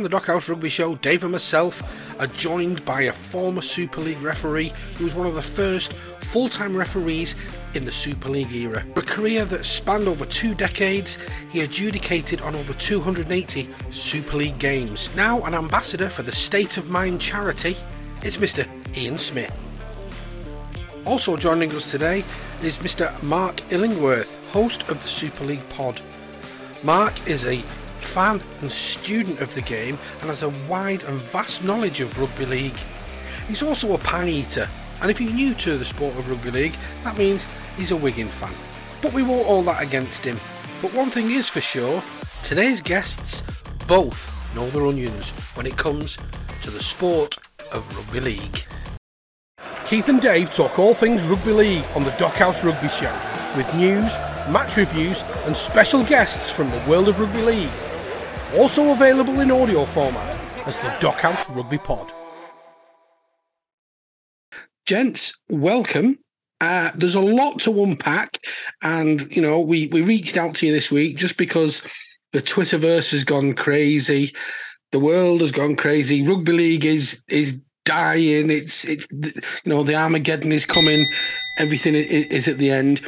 [0.00, 1.82] on the Dockhouse Rugby Show, Dave and myself
[2.18, 5.92] are joined by a former Super League referee who was one of the first
[6.22, 7.36] full time referees
[7.74, 8.82] in the Super League era.
[8.96, 11.18] A career that spanned over two decades,
[11.50, 15.14] he adjudicated on over 280 Super League games.
[15.14, 17.76] Now an ambassador for the State of Mind charity,
[18.22, 18.66] it's Mr.
[18.96, 19.54] Ian Smith.
[21.04, 22.24] Also joining us today
[22.62, 23.22] is Mr.
[23.22, 26.00] Mark Illingworth, host of the Super League Pod.
[26.82, 27.62] Mark is a
[28.00, 32.46] fan and student of the game and has a wide and vast knowledge of rugby
[32.46, 32.78] league.
[33.48, 34.68] He's also a pie eater,
[35.00, 37.46] and if you're new to the sport of rugby league, that means
[37.76, 38.52] he's a Wigan fan.
[39.02, 40.38] But we won't hold that against him.
[40.82, 42.02] But one thing is for sure,
[42.44, 43.42] today's guests
[43.86, 46.18] both know their onions when it comes
[46.62, 47.38] to the sport
[47.72, 48.62] of rugby league.
[49.84, 53.12] Keith and Dave talk all things rugby league on the Dockhouse Rugby Show,
[53.56, 54.16] with news,
[54.48, 57.89] match reviews, and special guests from the world of rugby league.
[58.56, 60.36] Also available in audio format
[60.66, 62.12] as the Dockhouse Rugby Pod.
[64.86, 66.18] Gents, welcome.
[66.60, 68.38] Uh, there's a lot to unpack,
[68.82, 71.80] and you know we we reached out to you this week just because
[72.32, 74.34] the Twitterverse has gone crazy,
[74.90, 76.26] the world has gone crazy.
[76.26, 78.50] Rugby league is is dying.
[78.50, 79.32] It's it's you
[79.64, 81.06] know the Armageddon is coming.
[81.58, 83.00] Everything is at the end,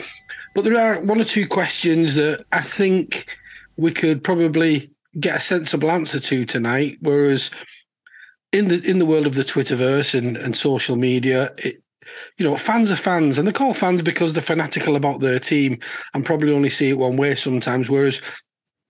[0.54, 3.26] but there are one or two questions that I think
[3.76, 6.98] we could probably get a sensible answer to tonight.
[7.00, 7.50] Whereas
[8.52, 11.82] in the in the world of the Twitterverse and, and social media, it,
[12.38, 15.78] you know, fans are fans, and they call fans because they're fanatical about their team
[16.14, 17.88] and probably only see it one way sometimes.
[17.88, 18.20] Whereas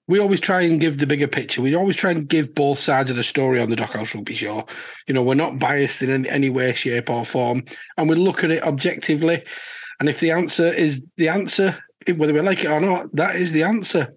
[0.09, 1.63] we always try and give the bigger picture.
[1.63, 4.67] We always try and give both sides of the story on the Dockhouse Rugby Show.
[5.07, 7.65] You know, we're not biased in any, any way, shape, or form,
[7.97, 9.45] and we look at it objectively.
[10.01, 11.79] And if the answer is the answer,
[12.17, 14.15] whether we like it or not, that is the answer.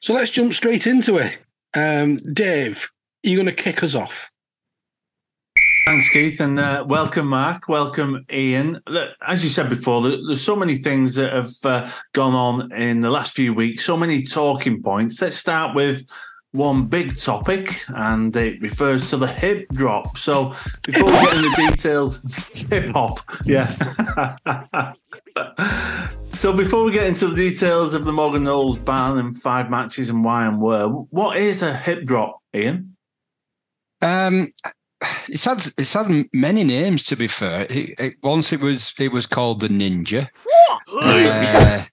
[0.00, 1.38] So let's jump straight into it.
[1.74, 2.90] Um, Dave,
[3.24, 4.30] are you going to kick us off?
[5.88, 7.66] Thanks, Keith, and uh, welcome, Mark.
[7.66, 8.82] Welcome, Ian.
[9.26, 13.10] As you said before, there's so many things that have uh, gone on in the
[13.10, 15.22] last few weeks, so many talking points.
[15.22, 16.06] Let's start with
[16.52, 20.18] one big topic, and it refers to the hip drop.
[20.18, 20.54] So,
[20.84, 22.22] before we get into details,
[22.70, 23.74] hip hop, yeah.
[26.34, 30.10] so, before we get into the details of the Morgan Knowles ban and five matches
[30.10, 32.96] and why and where, what is a hip drop, Ian?
[34.00, 34.48] Um,
[35.28, 37.04] it's had it's had many names.
[37.04, 40.28] To be fair, it, it, once it was it was called the Ninja.
[40.90, 41.84] Uh,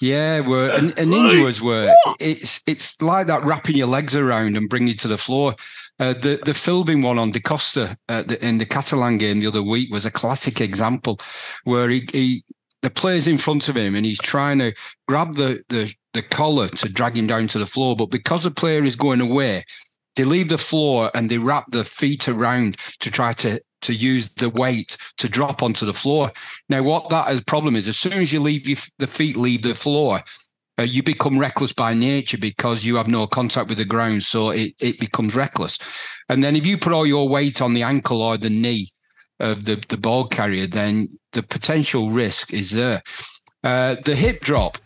[0.00, 4.56] yeah, where a, a ninja was where it's it's like that wrapping your legs around
[4.56, 5.54] and bringing you to the floor.
[6.00, 9.46] Uh, the the Philbin one on De Costa uh, the, in the Catalan game the
[9.46, 11.20] other week was a classic example
[11.62, 12.44] where he, he
[12.84, 14.74] the player's in front of him and he's trying to
[15.08, 18.50] grab the the the collar to drag him down to the floor, but because the
[18.50, 19.64] player is going away,
[20.14, 24.28] they leave the floor and they wrap the feet around to try to to use
[24.34, 26.30] the weight to drop onto the floor.
[26.68, 29.74] Now, what that problem is, as soon as you leave your, the feet leave the
[29.74, 30.22] floor,
[30.78, 34.50] uh, you become reckless by nature because you have no contact with the ground, so
[34.50, 35.78] it it becomes reckless.
[36.28, 38.92] And then if you put all your weight on the ankle or the knee
[39.40, 43.02] of the the ball carrier, then the potential risk is there.
[43.62, 44.78] Uh, the hip drop.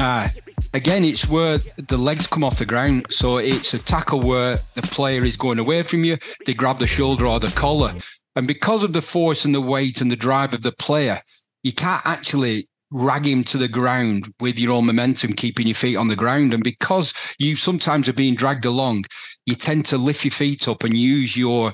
[0.00, 0.28] Uh,
[0.74, 3.06] again, it's where the legs come off the ground.
[3.10, 6.16] So it's a tackle where the player is going away from you.
[6.46, 7.92] They grab the shoulder or the collar.
[8.34, 11.20] And because of the force and the weight and the drive of the player,
[11.62, 15.96] you can't actually rag him to the ground with your own momentum, keeping your feet
[15.96, 16.52] on the ground.
[16.52, 19.04] And because you sometimes are being dragged along,
[19.46, 21.72] you tend to lift your feet up and use your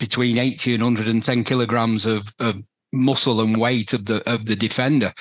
[0.00, 2.60] between 80 and 110 kilograms of, of
[2.92, 5.12] muscle and weight of the of the defender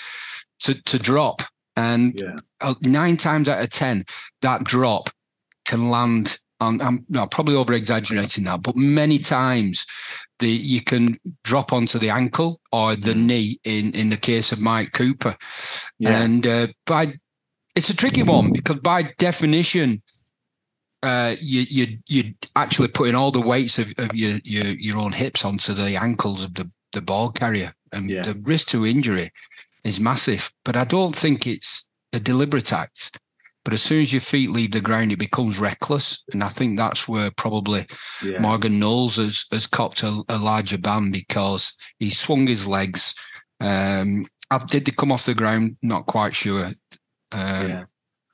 [0.61, 1.43] to, to drop.
[1.75, 2.73] And yeah.
[2.83, 4.05] nine times out of 10,
[4.41, 5.11] that drop
[5.65, 9.85] can land on, I'm probably over exaggerating that, but many times
[10.39, 13.25] the you can drop onto the ankle or the mm.
[13.25, 15.37] knee in, in the case of Mike Cooper.
[15.99, 16.21] Yeah.
[16.21, 17.13] And uh, by
[17.75, 20.01] it's a tricky one because by definition,
[21.03, 25.13] uh, you you you actually putting all the weights of, of your, your your own
[25.13, 28.21] hips onto the ankles of the the ball carrier, and yeah.
[28.21, 29.31] the risk to injury
[29.83, 30.51] is massive.
[30.65, 33.17] But I don't think it's a deliberate act.
[33.65, 36.23] But as soon as your feet leave the ground, it becomes reckless.
[36.31, 37.85] And I think that's where probably
[38.23, 38.39] yeah.
[38.39, 43.13] Morgan Knowles has, has copped a, a, larger ban because he swung his legs.
[43.59, 44.25] Um,
[44.67, 45.77] did they come off the ground?
[45.83, 46.71] Not quite sure.
[47.31, 47.83] Um, yeah.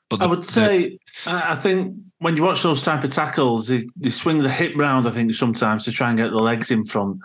[0.10, 3.68] But the, I would say, the, I think when you watch those type of tackles,
[3.68, 6.72] they, they swing the hip round, I think, sometimes to try and get the legs
[6.72, 7.20] in front.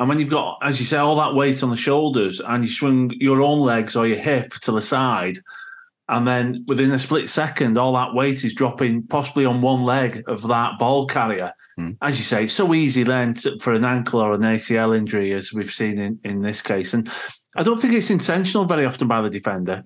[0.00, 2.68] And when you've got, as you say, all that weight on the shoulders and you
[2.68, 5.38] swing your own legs or your hip to the side,
[6.10, 10.24] And then within a split second, all that weight is dropping possibly on one leg
[10.26, 11.52] of that ball carrier.
[11.78, 11.98] Mm.
[12.02, 15.30] As you say, it's so easy then to, for an ankle or an ACL injury,
[15.30, 16.92] as we've seen in, in this case.
[16.94, 17.08] And
[17.56, 19.82] I don't think it's intentional very often by the defender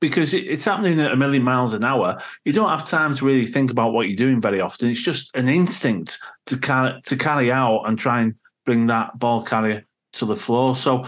[0.00, 2.22] because it's happening at a million miles an hour.
[2.44, 4.88] You don't have time to really think about what you're doing very often.
[4.88, 8.34] It's just an instinct to carry, to carry out and try and
[8.64, 10.76] bring that ball carrier to the floor.
[10.76, 11.04] So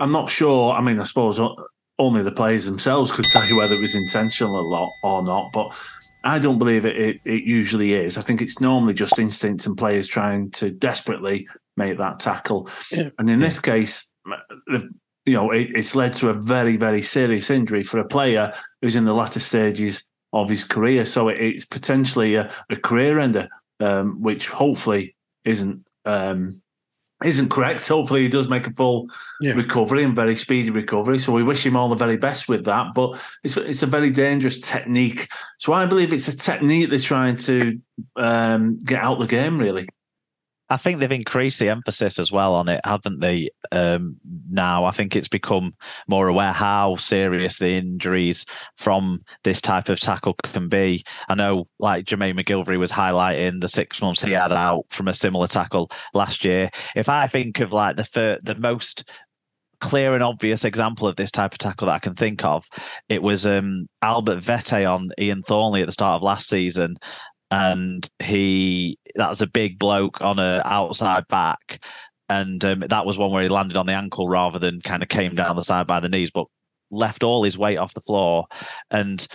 [0.00, 0.72] I'm not sure.
[0.72, 1.38] I mean, I suppose
[1.98, 5.74] only the players themselves could tell you whether it was intentional or not, but
[6.24, 8.16] I don't believe it, it, it usually is.
[8.16, 11.46] I think it's normally just instinct and players trying to desperately
[11.76, 12.70] make that tackle.
[12.90, 13.10] Yeah.
[13.18, 14.08] And in this case,
[15.24, 18.96] you know, it, it's led to a very, very serious injury for a player who's
[18.96, 21.04] in the latter stages of his career.
[21.04, 23.48] So it, it's potentially a, a career ender,
[23.80, 25.14] um, which hopefully
[25.44, 26.60] isn't um,
[27.24, 27.86] isn't correct.
[27.86, 29.06] Hopefully, he does make a full
[29.40, 29.52] yeah.
[29.52, 31.20] recovery and very speedy recovery.
[31.20, 32.94] So we wish him all the very best with that.
[32.94, 35.28] But it's it's a very dangerous technique.
[35.58, 37.80] So I believe it's a technique they're trying to
[38.16, 39.58] um, get out the game.
[39.58, 39.88] Really.
[40.72, 43.50] I think they've increased the emphasis as well on it, haven't they?
[43.72, 44.16] Um,
[44.50, 45.74] now, I think it's become
[46.08, 48.46] more aware how serious the injuries
[48.78, 51.04] from this type of tackle can be.
[51.28, 55.14] I know, like Jermaine McGillvary was highlighting the six months he had out from a
[55.14, 56.70] similar tackle last year.
[56.96, 59.04] If I think of like the fir- the most
[59.82, 62.64] clear and obvious example of this type of tackle that I can think of.
[63.08, 66.96] It was um, Albert Vete on Ian Thornley at the start of last season,
[67.52, 71.84] and he that was a big bloke on a outside back,
[72.28, 75.10] and um, that was one where he landed on the ankle rather than kind of
[75.10, 76.46] came down the side by the knees, but
[76.90, 78.46] left all his weight off the floor,
[78.90, 79.28] and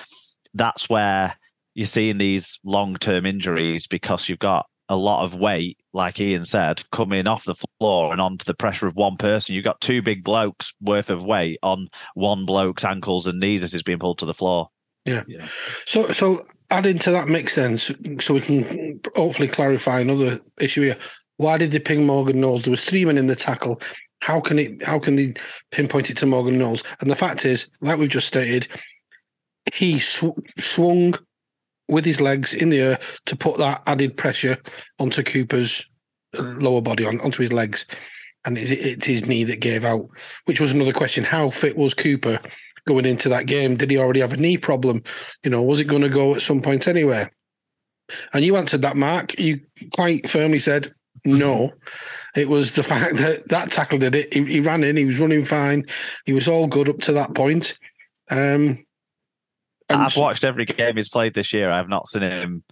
[0.55, 1.35] that's where
[1.75, 6.83] you're seeing these long-term injuries because you've got a lot of weight, like Ian said,
[6.91, 9.53] coming off the floor and onto the pressure of one person.
[9.53, 13.73] You've got two big blokes worth of weight on one bloke's ankles and knees as
[13.73, 14.69] he's being pulled to the floor.
[15.05, 15.23] Yeah.
[15.27, 15.47] yeah.
[15.85, 20.81] So, so add into that mix then, so, so, we can hopefully clarify another issue
[20.81, 20.97] here.
[21.37, 22.63] Why did they ping Morgan Knowles?
[22.63, 23.81] There was three men in the tackle.
[24.21, 24.83] How can it?
[24.83, 25.33] How can they
[25.71, 26.83] pinpoint it to Morgan Knowles?
[26.99, 28.67] And the fact is, like we've just stated,
[29.73, 31.15] he sw- swung
[31.87, 34.57] with his legs in the air to put that added pressure
[34.99, 35.87] onto Cooper's
[36.33, 37.85] lower body, on, onto his legs,
[38.43, 40.09] and it's, it's his knee that gave out.
[40.45, 42.39] Which was another question: How fit was Cooper
[42.87, 43.75] going into that game?
[43.75, 45.03] Did he already have a knee problem?
[45.43, 47.29] You know, was it going to go at some point anyway?
[48.33, 49.37] And you answered that, Mark.
[49.39, 49.59] You
[49.93, 50.93] quite firmly said
[51.25, 51.73] no.
[52.35, 54.33] It was the fact that that tackle did it.
[54.33, 54.97] He, he ran in.
[54.97, 55.83] He was running fine.
[56.25, 57.77] He was all good up to that point.
[58.29, 58.85] Um,
[59.89, 61.71] I've watched every game he's played this year.
[61.71, 62.63] I've not seen him.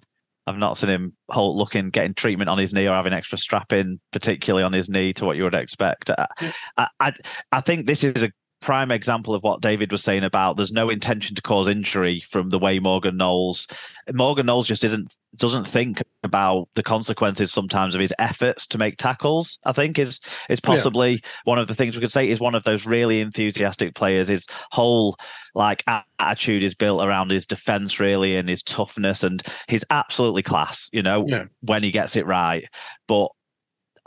[0.48, 4.00] I've not seen him hold, looking, getting treatment on his knee or having extra strapping,
[4.12, 6.12] particularly on his knee, to what you would expect.
[6.12, 7.14] I, I,
[7.52, 8.32] I think this is a
[8.66, 12.50] prime example of what David was saying about there's no intention to cause injury from
[12.50, 13.68] the way Morgan Knowles
[14.12, 18.98] Morgan Knowles just isn't doesn't think about the consequences sometimes of his efforts to make
[18.98, 19.60] tackles.
[19.66, 20.20] I think is
[20.50, 21.20] is possibly yeah.
[21.44, 24.28] one of the things we could say is one of those really enthusiastic players.
[24.28, 25.18] His whole
[25.54, 25.84] like
[26.20, 31.04] attitude is built around his defense really and his toughness and he's absolutely class, you
[31.04, 31.46] know, yeah.
[31.62, 32.66] when he gets it right.
[33.08, 33.30] But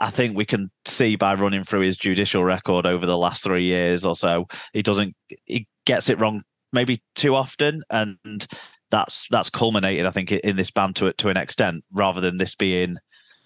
[0.00, 3.65] I think we can see by running through his judicial record over the last three
[3.65, 5.15] years or so, he doesn't
[5.47, 6.43] he gets it wrong
[6.73, 8.47] maybe too often, and
[8.91, 12.55] that's that's culminated, I think, in this ban to to an extent, rather than this
[12.55, 12.97] being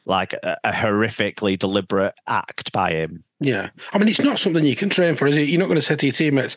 [0.05, 3.25] like a, a horrifically deliberate act by him.
[3.41, 5.49] Yeah, I mean, it's not something you can train for, is it?
[5.49, 6.57] You're not going to say to your teammates,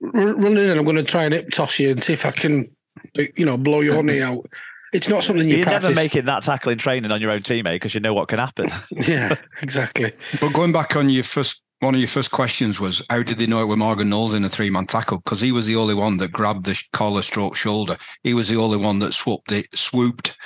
[0.00, 2.30] "Run in, and I'm going to try and hip toss you and see if I
[2.30, 2.74] can,
[3.36, 4.46] you know, blow your knee out."
[4.96, 5.90] It's not something you You're practice.
[5.90, 8.70] never making that tackling training on your own teammate because you know what can happen.
[8.90, 10.12] yeah, exactly.
[10.40, 13.46] But going back on your first one of your first questions was how did they
[13.46, 15.18] know it was Morgan Knowles in a three man tackle?
[15.18, 17.96] Because he was the only one that grabbed the collar stroke shoulder.
[18.22, 20.38] He was the only one that swooped the swooped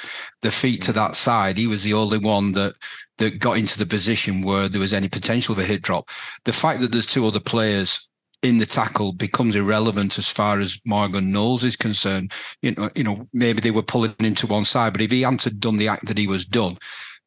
[0.43, 1.57] the feet to that side.
[1.57, 2.75] He was the only one that
[3.19, 6.09] that got into the position where there was any potential of a hip drop.
[6.45, 8.10] The fact that there's two other players
[8.43, 12.33] in the tackle becomes irrelevant as far as Morgan Knowles is concerned.
[12.63, 15.23] You know, you know, maybe they were pulling him to one side, but if he
[15.23, 16.79] hadn't done the act that he was done,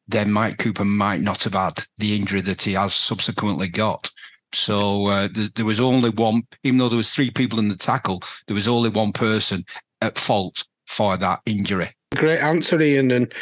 [0.08, 4.10] then Mike Cooper might not have had the injury that he has subsequently got.
[4.52, 7.76] So uh, th- there was only one, even though there was three people in the
[7.76, 9.64] tackle, there was only one person
[10.00, 11.90] at fault for that injury.
[12.14, 13.32] Great answer, Ian, and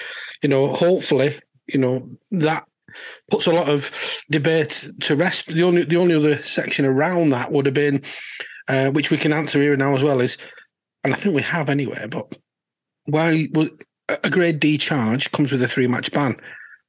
[0.43, 2.65] you know, hopefully, you know that
[3.31, 3.91] puts a lot of
[4.31, 5.49] debate to rest.
[5.49, 8.03] The only the only other section around that would have been,
[8.69, 10.37] uh, which we can answer here now as well, is,
[11.05, 12.37] and I think we have anyway, but
[13.07, 13.69] why well,
[14.09, 16.37] a grade D charge comes with a three match ban,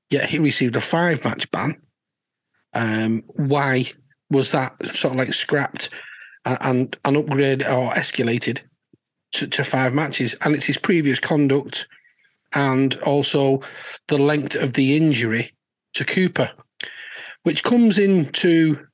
[0.10, 1.76] yet he received a five match ban.
[2.74, 3.86] Um, why
[4.30, 5.90] was that sort of like scrapped
[6.46, 8.60] and and upgraded or escalated
[9.34, 11.88] to, to five matches, and it's his previous conduct
[12.54, 13.62] and also
[14.08, 15.52] the length of the injury
[15.94, 16.52] to Cooper,
[17.44, 18.86] which comes into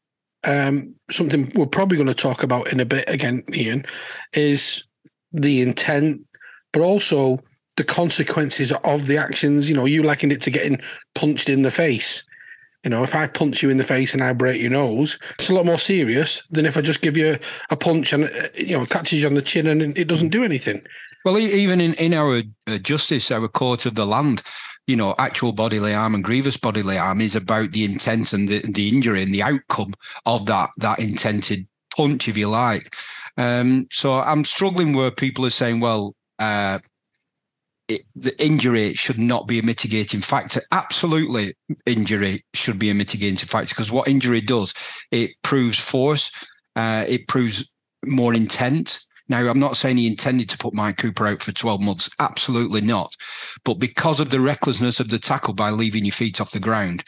[0.43, 3.85] um, something we're probably going to talk about in a bit again, Ian,
[4.33, 4.83] is
[5.31, 6.25] the intent,
[6.71, 7.39] but also
[7.77, 9.69] the consequences of the actions.
[9.69, 10.81] You know, you likened it to getting
[11.15, 12.23] punched in the face.
[12.83, 15.49] You know, if I punch you in the face and I break your nose, it's
[15.49, 17.37] a lot more serious than if I just give you
[17.69, 20.45] a punch and uh, you know catches you on the chin and it doesn't do
[20.45, 20.81] anything.
[21.25, 24.43] Well, even in in our uh, justice, our court of the land,
[24.89, 28.59] you know, actual bodily harm and grievous bodily harm is about the intent and the,
[28.71, 29.93] the injury and the outcome
[30.25, 32.95] of that that intended punch, if you like.
[33.37, 36.79] Um, so I'm struggling where people are saying, well, uh,
[37.87, 40.59] it, the injury should not be a mitigating factor.
[40.71, 41.53] Absolutely,
[41.85, 44.73] injury should be a mitigating factor because what injury does,
[45.11, 46.31] it proves force,
[46.75, 47.71] uh, it proves
[48.07, 49.01] more intent.
[49.29, 52.09] Now, I'm not saying he intended to put Mike Cooper out for 12 months.
[52.19, 53.15] Absolutely not.
[53.63, 57.03] But because of the recklessness of the tackle by leaving your feet off the ground,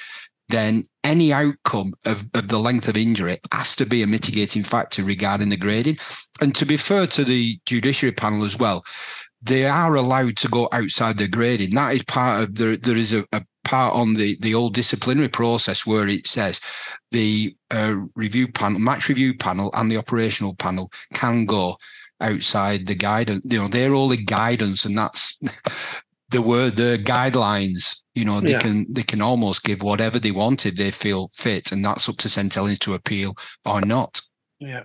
[0.50, 5.04] then any outcome of, of the length of injury has to be a mitigating factor
[5.04, 5.98] regarding the grading.
[6.42, 8.84] And to be fair to the judiciary panel as well,
[9.42, 11.72] they are allowed to go outside the grading.
[11.72, 15.30] That is part of the, there is a, a part on the, the old disciplinary
[15.30, 16.60] process where it says
[17.10, 21.78] the uh, review panel, match review panel and the operational panel can go
[22.22, 23.42] outside the guidance.
[23.46, 25.38] You know, they're all the guidance and that's
[26.32, 27.98] the word, the guidelines.
[28.16, 28.60] You know, they yeah.
[28.60, 32.18] can they can almost give whatever they want if they feel fit, and that's up
[32.18, 33.36] to St Helens to appeal
[33.66, 34.22] or not.
[34.60, 34.84] Yeah.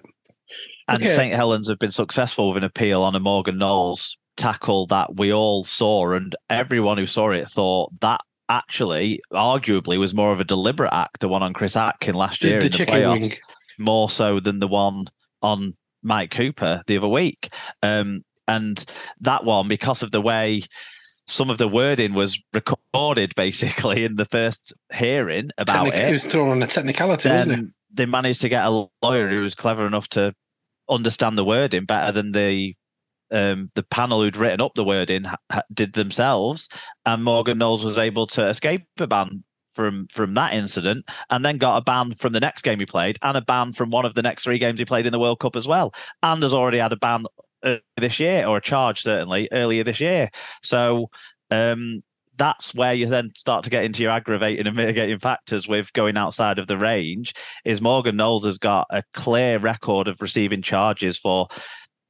[0.88, 1.14] And okay.
[1.14, 5.32] St Helens have been successful with an appeal on a Morgan Knowles tackle that we
[5.32, 10.44] all saw, and everyone who saw it thought that actually, arguably, was more of a
[10.44, 13.32] deliberate act, the one on Chris Atkin last year the, the in the playoffs, wing.
[13.78, 15.06] more so than the one
[15.42, 15.74] on
[16.06, 17.50] Mike Cooper the other week.
[17.82, 18.82] Um, and
[19.20, 20.62] that one, because of the way
[21.26, 26.08] some of the wording was recorded basically in the first hearing about Technic- it.
[26.08, 27.70] It was thrown on a technicality, wasn't it?
[27.92, 30.34] They managed to get a lawyer who was clever enough to
[30.88, 32.74] understand the wording better than the
[33.32, 36.68] um, the panel who'd written up the wording ha- did themselves,
[37.04, 39.42] and Morgan Knowles was able to escape a ban
[39.76, 43.18] from from that incident, and then got a ban from the next game he played,
[43.22, 45.38] and a ban from one of the next three games he played in the World
[45.38, 47.26] Cup as well, and has already had a ban
[47.96, 50.30] this year or a charge certainly earlier this year.
[50.62, 51.10] So
[51.50, 52.02] um,
[52.36, 56.16] that's where you then start to get into your aggravating and mitigating factors with going
[56.16, 57.34] outside of the range.
[57.64, 61.48] Is Morgan Knowles has got a clear record of receiving charges for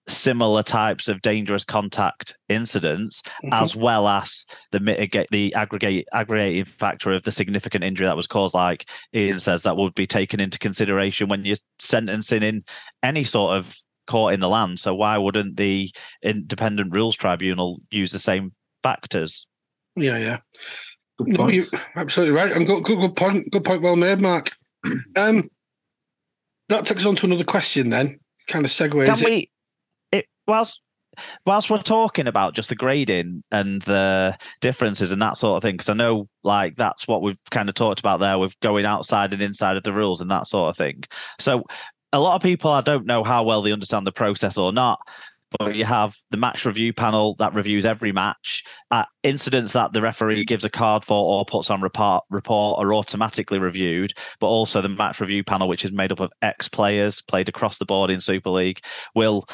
[0.08, 3.52] similar types of dangerous contact incidents, mm-hmm.
[3.52, 8.26] as well as the mitigate the aggregate aggregating factor of the significant injury that was
[8.26, 8.54] caused.
[8.54, 12.64] Like Ian says, that would be taken into consideration when you're sentencing in
[13.02, 13.74] any sort of
[14.06, 14.78] court in the land.
[14.78, 15.90] So why wouldn't the
[16.22, 19.46] independent rules tribunal use the same factors?
[19.96, 20.38] Yeah, yeah.
[21.18, 21.64] No, you
[21.96, 22.52] absolutely right.
[22.52, 23.50] And good, good, good point.
[23.50, 23.82] Good point.
[23.82, 24.50] Well made, Mark.
[25.16, 25.50] Um,
[26.68, 27.90] that takes us on to another question.
[27.90, 29.06] Then, kind of segues.
[29.06, 29.50] Can we?
[30.46, 30.80] Whilst
[31.44, 35.74] whilst we're talking about just the grading and the differences and that sort of thing,
[35.74, 39.32] because I know like that's what we've kind of talked about there with going outside
[39.32, 41.04] and inside of the rules and that sort of thing.
[41.38, 41.64] So
[42.12, 44.98] a lot of people, I don't know how well they understand the process or not.
[45.60, 48.64] But you have the match review panel that reviews every match.
[48.90, 52.92] Uh, incidents that the referee gives a card for or puts on report report are
[52.92, 54.12] automatically reviewed.
[54.40, 57.78] But also the match review panel, which is made up of ex players played across
[57.78, 58.80] the board in Super League,
[59.14, 59.46] will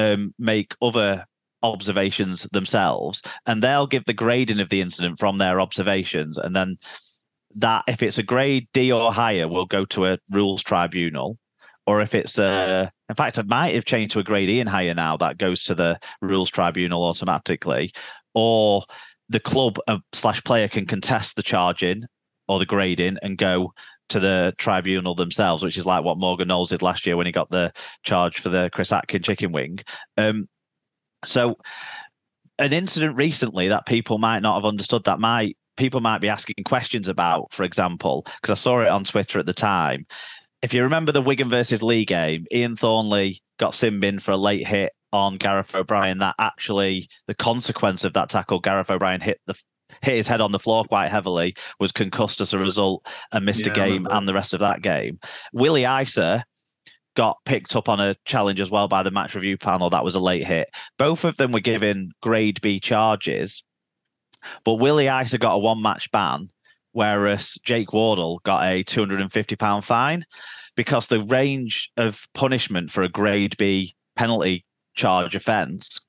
[0.00, 1.24] um, make other
[1.62, 6.76] observations themselves and they'll give the grading of the incident from their observations and then
[7.54, 11.36] that if it's a grade D or higher will go to a rules tribunal
[11.86, 14.68] or if it's a in fact it might have changed to a grade E and
[14.68, 17.92] higher now that goes to the rules tribunal automatically
[18.34, 18.82] or
[19.28, 22.04] the club uh, slash player can contest the charging
[22.48, 23.72] or the grading and go
[24.10, 27.32] to the tribunal themselves, which is like what Morgan Knowles did last year when he
[27.32, 29.80] got the charge for the Chris Atkin chicken wing.
[30.16, 30.48] Um,
[31.24, 31.56] so,
[32.58, 36.62] an incident recently that people might not have understood that might people might be asking
[36.64, 40.06] questions about, for example, because I saw it on Twitter at the time.
[40.62, 44.66] If you remember the Wigan versus Leigh game, Ian Thornley got sin for a late
[44.66, 46.18] hit on Gareth O'Brien.
[46.18, 49.54] That actually, the consequence of that tackle, Gareth O'Brien hit the
[50.02, 53.66] hit his head on the floor quite heavily, was concussed as a result, and missed
[53.66, 55.18] yeah, a game and the rest of that game.
[55.52, 56.44] Willie Isa
[57.16, 59.90] got picked up on a challenge as well by the match review panel.
[59.90, 60.68] That was a late hit.
[60.98, 63.62] Both of them were given grade B charges,
[64.64, 66.50] but Willie Isa got a one match ban,
[66.92, 70.24] whereas Jake Wardle got a £250 fine
[70.76, 74.64] because the range of punishment for a grade B penalty
[74.94, 76.00] charge offence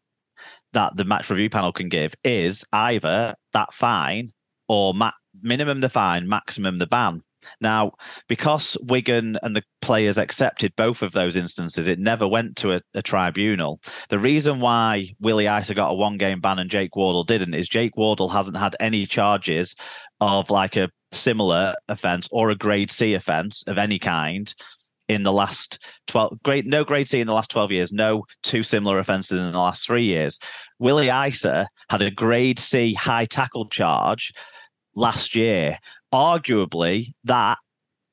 [0.74, 4.32] that the match review panel can give is either that fine
[4.68, 5.12] or ma-
[5.42, 7.22] minimum the fine, maximum the ban.
[7.60, 7.94] Now,
[8.28, 12.82] because Wigan and the players accepted both of those instances, it never went to a,
[12.94, 13.82] a tribunal.
[14.10, 17.68] The reason why Willie Isa got a one game ban and Jake Wardle didn't is
[17.68, 19.76] Jake Wardle hasn't had any charges
[20.20, 24.54] of like a similar offence or a grade C offence of any kind
[25.12, 28.64] in the last 12 grade no grade C in the last 12 years, no two
[28.64, 30.40] similar offences in the last three years.
[30.80, 34.34] Willie Isa had a grade C high tackle charge
[34.96, 35.78] last year
[36.14, 37.58] arguably that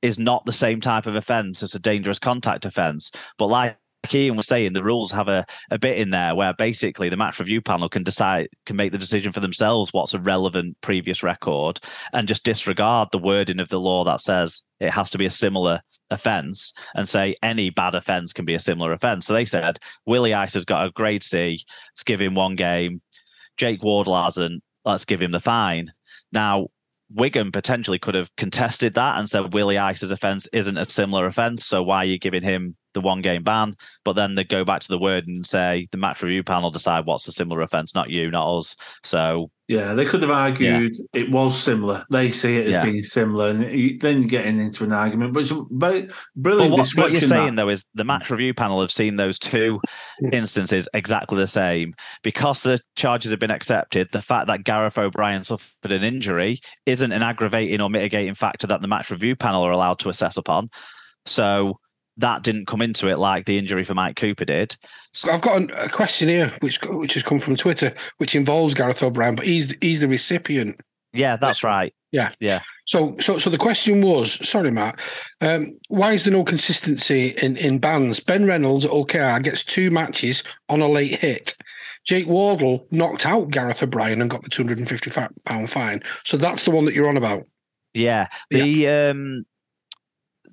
[0.02, 3.11] is not the same type of offence as a dangerous contact offence.
[3.37, 3.76] But like
[4.12, 7.40] Ian was saying, the rules have a, a bit in there where basically the match
[7.40, 11.81] review panel can decide can make the decision for themselves what's a relevant previous record
[12.12, 15.31] and just disregard the wording of the law that says it has to be a
[15.31, 19.27] similar offence and say any bad offence can be a similar offence.
[19.27, 21.62] So they said Willie Ice has got a grade C,
[21.93, 23.00] let's give him one game.
[23.57, 25.93] Jake Wardle hasn't, let's give him the fine.
[26.33, 26.69] Now,
[27.15, 31.65] Wigan potentially could have contested that and said Willie Isa's offence isn't a similar offence,
[31.65, 33.76] so why are you giving him the one game ban?
[34.05, 37.07] But then they go back to the word and say the match review panel decide
[37.07, 38.76] what's a similar offence, not you, not us.
[39.02, 41.21] So yeah, they could have argued yeah.
[41.21, 42.02] it was similar.
[42.11, 42.85] They see it as yeah.
[42.85, 45.35] being similar, and then you're getting into an argument.
[45.35, 46.71] But it's very brilliant.
[46.71, 47.62] But what, what you're saying that.
[47.62, 49.78] though is the match review panel have seen those two
[50.33, 54.09] instances exactly the same because the charges have been accepted.
[54.11, 58.81] The fact that Gareth O'Brien suffered an injury isn't an aggravating or mitigating factor that
[58.81, 60.71] the match review panel are allowed to assess upon.
[61.26, 61.78] So
[62.19, 64.77] that didn't come into it like the injury for Mike Cooper did.
[65.13, 69.03] So I've got a question here, which which has come from Twitter, which involves Gareth
[69.03, 70.81] O'Brien, but he's he's the recipient.
[71.13, 71.95] Yeah, that's right.
[72.13, 72.61] Yeah, yeah.
[72.87, 74.99] So, so, so the question was, sorry, Matt,
[75.41, 78.21] um, why is there no consistency in in bans?
[78.21, 81.55] Ben Reynolds at OKR gets two matches on a late hit.
[82.05, 86.03] Jake Wardle knocked out Gareth O'Brien and got the two hundred and fifty pound fine.
[86.25, 87.45] So that's the one that you're on about.
[87.95, 89.09] Yeah, the yeah.
[89.11, 89.45] um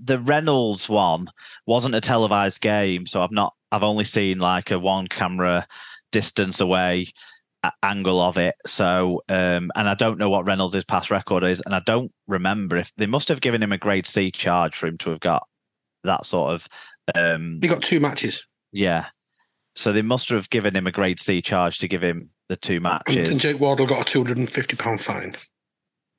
[0.03, 1.29] the Reynolds one
[1.65, 5.67] wasn't a televised game, so I've not I've only seen like a one camera
[6.11, 7.07] distance away
[7.81, 8.55] angle of it.
[8.67, 12.77] So um and I don't know what Reynolds' past record is, and I don't remember
[12.77, 15.47] if they must have given him a grade C charge for him to have got
[16.03, 16.67] that sort of
[17.15, 18.45] um he got two matches.
[18.71, 19.05] Yeah.
[19.75, 22.79] So they must have given him a grade C charge to give him the two
[22.79, 23.17] matches.
[23.17, 25.35] And, and Jake Wardle got a two hundred and fifty pound fine.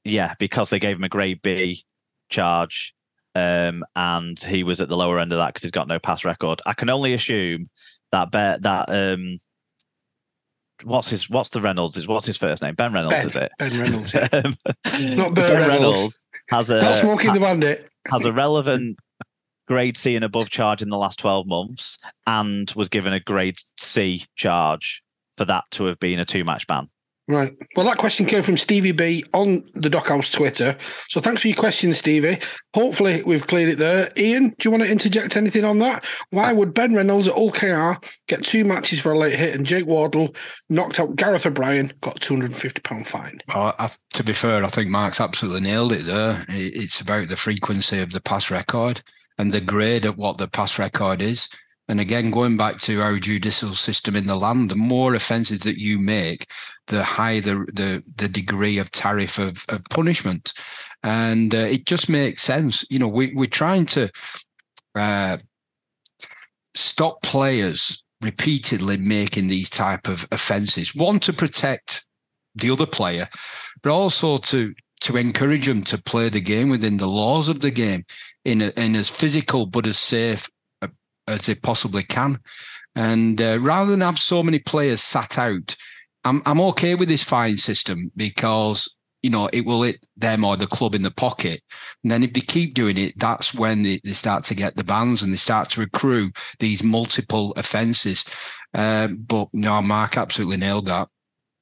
[0.04, 1.84] Yeah, because they gave him a grade B
[2.28, 2.92] charge
[3.36, 6.24] um, and he was at the lower end of that because he's got no pass
[6.24, 6.62] record.
[6.64, 7.68] I can only assume
[8.10, 9.40] that bet that um,
[10.84, 12.74] what's his what's the Reynolds is what's his first name?
[12.74, 13.52] Ben Reynolds ben, is it?
[13.58, 14.28] Ben Reynolds, yeah.
[14.32, 14.56] um,
[15.16, 15.68] not ben, ben Reynolds.
[15.68, 16.24] Reynolds.
[16.48, 17.90] Has a not smoking ha, the bandit.
[18.10, 18.98] has a relevant
[19.68, 23.58] grade C and above charge in the last twelve months, and was given a grade
[23.78, 25.02] C charge
[25.36, 26.88] for that to have been a two match ban.
[27.28, 27.52] Right.
[27.74, 30.76] Well, that question came from Stevie B on the Dockhouse Twitter.
[31.08, 32.38] So thanks for your question, Stevie.
[32.72, 34.12] Hopefully, we've cleared it there.
[34.16, 36.04] Ian, do you want to interject anything on that?
[36.30, 39.86] Why would Ben Reynolds at OKR get two matches for a late hit and Jake
[39.86, 40.36] Wardle
[40.68, 43.40] knocked out Gareth O'Brien, got a £250 fine?
[43.48, 46.44] Well, I, to be fair, I think Mark's absolutely nailed it there.
[46.48, 49.02] It's about the frequency of the pass record
[49.38, 51.48] and the grade at what the pass record is.
[51.88, 55.78] And again, going back to our judicial system in the land, the more offences that
[55.78, 56.48] you make,
[56.86, 60.52] the higher the the, the degree of tariff of, of punishment.
[61.02, 62.84] And uh, it just makes sense.
[62.90, 64.10] You know, we, we're trying to
[64.94, 65.38] uh,
[66.74, 70.94] stop players repeatedly making these type of offences.
[70.94, 72.04] One to protect
[72.54, 73.28] the other player,
[73.82, 77.70] but also to to encourage them to play the game within the laws of the
[77.70, 78.02] game
[78.46, 80.48] in a, in as physical but as safe
[81.28, 82.38] as they possibly can.
[82.94, 85.76] And uh, rather than have so many players sat out,
[86.26, 90.56] I'm I'm okay with this fine system because you know it will hit them or
[90.56, 91.62] the club in the pocket.
[92.02, 94.84] And then if they keep doing it, that's when they, they start to get the
[94.84, 98.24] bans and they start to accrue these multiple offences.
[98.74, 101.08] Um, but no, Mark absolutely nailed that.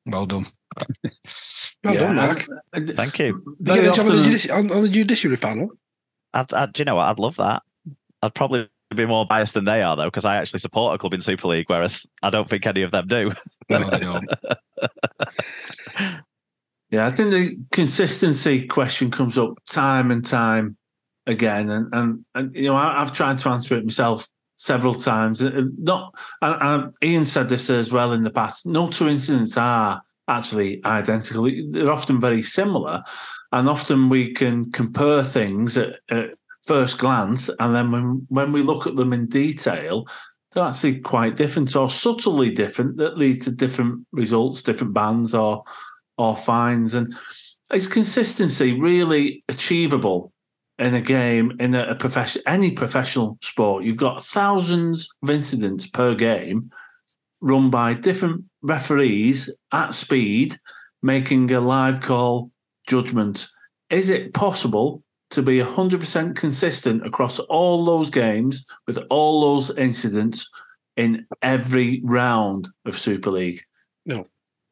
[0.07, 0.47] Well done.
[0.77, 2.01] well yeah.
[2.01, 2.47] done, Mark.
[2.75, 3.57] Thank you.
[3.63, 5.71] Did you get a job on the, judici- on, on the judiciary panel?
[6.33, 7.09] I'd, I'd, do you know what?
[7.09, 7.63] I'd love that.
[8.23, 11.15] I'd probably be more biased than they are, though, because I actually support a club
[11.15, 13.33] in Super League, whereas I don't think any of them do.
[13.71, 14.21] No,
[16.91, 20.77] yeah, I think the consistency question comes up time and time
[21.27, 25.43] again, and and, and you know I, have tried to answer it myself several times.
[25.43, 26.15] Uh, not,
[27.03, 28.67] Ian said this as well in the past.
[28.67, 33.03] No two incidents are actually identical; they're often very similar,
[33.51, 36.31] and often we can compare things at, at
[36.65, 40.07] first glance, and then when when we look at them in detail,
[40.53, 45.65] they're actually quite different or subtly different that lead to different results, different bans or
[46.17, 46.95] or fines.
[46.95, 47.15] And
[47.73, 50.33] is consistency really achievable
[50.79, 53.85] in a game in a, a profession any professional sport?
[53.85, 56.71] You've got thousands of incidents per game
[57.41, 60.59] run by different referees at speed,
[61.03, 62.51] making a live call
[62.89, 63.49] judgment.
[63.91, 70.49] Is it possible to be 100% consistent across all those games with all those incidents
[70.97, 73.63] in every round of Super League?
[74.07, 74.27] No.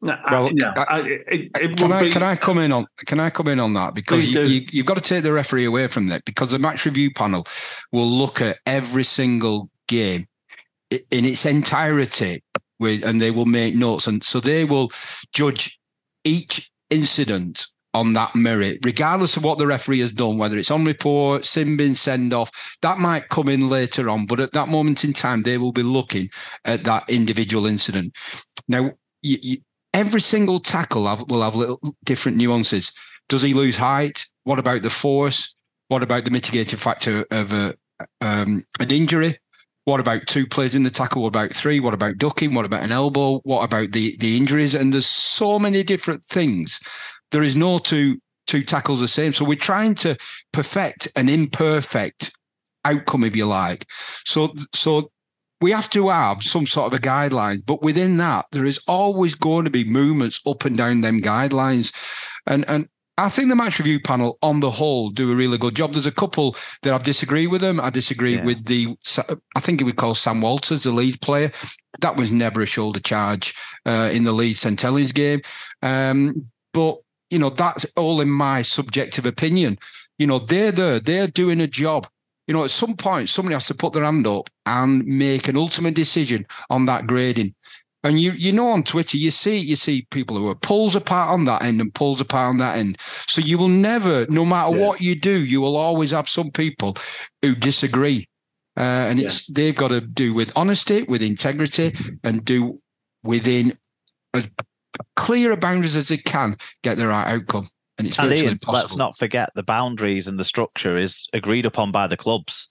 [0.04, 2.72] No, Well, I, yeah, I- I, it, it Can I be- can I come in
[2.72, 5.32] on can I come in on that because you, you, you've got to take the
[5.32, 7.46] referee away from that because the match review panel
[7.92, 10.26] will look at every single game
[10.90, 12.42] in its entirety
[12.80, 14.90] with and they will make notes and so they will
[15.32, 15.78] judge
[16.24, 20.84] each incident on that merit regardless of what the referee has done whether it's on
[20.84, 22.50] report sin bin send off
[22.80, 25.82] that might come in later on but at that moment in time they will be
[25.82, 26.28] looking
[26.64, 28.16] at that individual incident
[28.68, 28.90] now
[29.22, 29.58] you, you,
[29.94, 32.92] every single tackle have, will have little different nuances.
[33.28, 34.26] Does he lose height?
[34.44, 35.54] What about the force?
[35.88, 37.74] What about the mitigating factor of a,
[38.20, 39.38] um, an injury?
[39.84, 41.22] What about two players in the tackle?
[41.22, 41.80] What about three?
[41.80, 42.54] What about ducking?
[42.54, 43.40] What about an elbow?
[43.40, 44.76] What about the the injuries?
[44.76, 46.78] And there's so many different things.
[47.32, 49.32] There is no two two tackles the same.
[49.32, 50.16] So we're trying to
[50.52, 52.32] perfect an imperfect
[52.84, 53.86] outcome, if you like.
[54.24, 55.10] So so
[55.60, 59.34] we have to have some sort of a guideline, but within that, there is always
[59.34, 61.92] going to be movements up and down them guidelines.
[62.46, 65.76] And and I think the match review panel on the whole do a really good
[65.76, 65.92] job.
[65.92, 67.78] There's a couple that I've disagreed with them.
[67.78, 68.44] I disagree Yeah.
[68.44, 68.96] with the
[69.54, 71.52] I think it would call Sam Walters, the lead player.
[72.00, 73.54] That was never a shoulder charge
[73.86, 74.56] uh, in the lead.
[74.80, 75.42] Helens game.
[75.82, 77.01] Um, but
[77.32, 79.78] you know, that's all in my subjective opinion.
[80.18, 82.06] You know, they're there, they're doing a job
[82.46, 85.56] you know, at some point, somebody has to put their hand up and make an
[85.56, 87.54] ultimate decision on that grading.
[88.04, 91.30] And you, you know, on Twitter, you see, you see people who are pulls apart
[91.30, 92.96] on that end and pulls apart on that end.
[93.00, 94.86] So you will never, no matter Yeah.
[94.86, 96.96] what you do, you will always have some people
[97.42, 98.28] who disagree.
[98.76, 102.80] Uh, and it's they've got to do with honesty, with integrity, and do
[103.22, 103.74] within
[104.34, 104.48] as
[105.16, 107.68] clear boundaries as they can get the right outcome.
[107.98, 111.92] And it's And Ian, let's not forget the boundaries and the structure is agreed upon
[111.92, 112.68] by the clubs.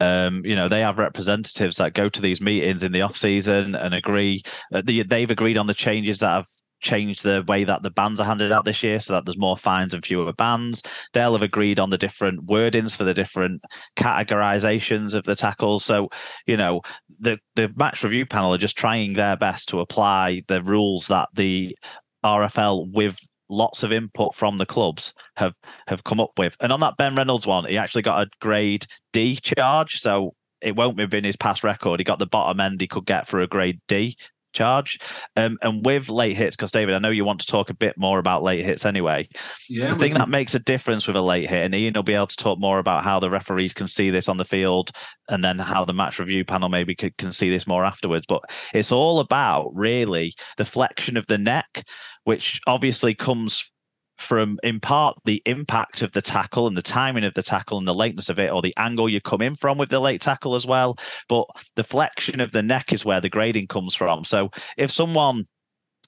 [0.00, 3.74] Um, you know, they have representatives that go to these meetings in the off season
[3.74, 4.42] and agree.
[4.72, 6.46] Uh, the, they've agreed on the changes that have
[6.80, 9.56] changed the way that the bans are handed out this year, so that there's more
[9.56, 10.82] fines and fewer bans.
[11.12, 13.62] They'll have agreed on the different wordings for the different
[13.96, 15.84] categorizations of the tackles.
[15.84, 16.08] So,
[16.46, 16.82] you know,
[17.20, 21.28] the the match review panel are just trying their best to apply the rules that
[21.34, 21.76] the
[22.24, 23.18] RFL with
[23.50, 25.54] lots of input from the clubs have
[25.86, 26.56] have come up with.
[26.60, 30.76] And on that Ben Reynolds one, he actually got a grade D charge, so it
[30.76, 32.00] won't have been his past record.
[32.00, 34.16] He got the bottom end he could get for a grade D
[34.58, 34.98] charge.
[35.36, 37.96] Um, and with late hits, because David, I know you want to talk a bit
[37.96, 39.28] more about late hits anyway.
[39.68, 42.02] yeah, the thing can- that makes a difference with a late hit, and Ian will
[42.02, 44.90] be able to talk more about how the referees can see this on the field,
[45.28, 48.26] and then how the match review panel maybe could, can see this more afterwards.
[48.28, 48.42] But
[48.74, 51.84] it's all about really the flexion of the neck,
[52.24, 53.70] which obviously comes
[54.18, 57.86] from in part the impact of the tackle and the timing of the tackle and
[57.86, 60.54] the lateness of it, or the angle you come in from with the late tackle
[60.54, 60.96] as well.
[61.28, 64.24] But the flexion of the neck is where the grading comes from.
[64.24, 65.46] So if someone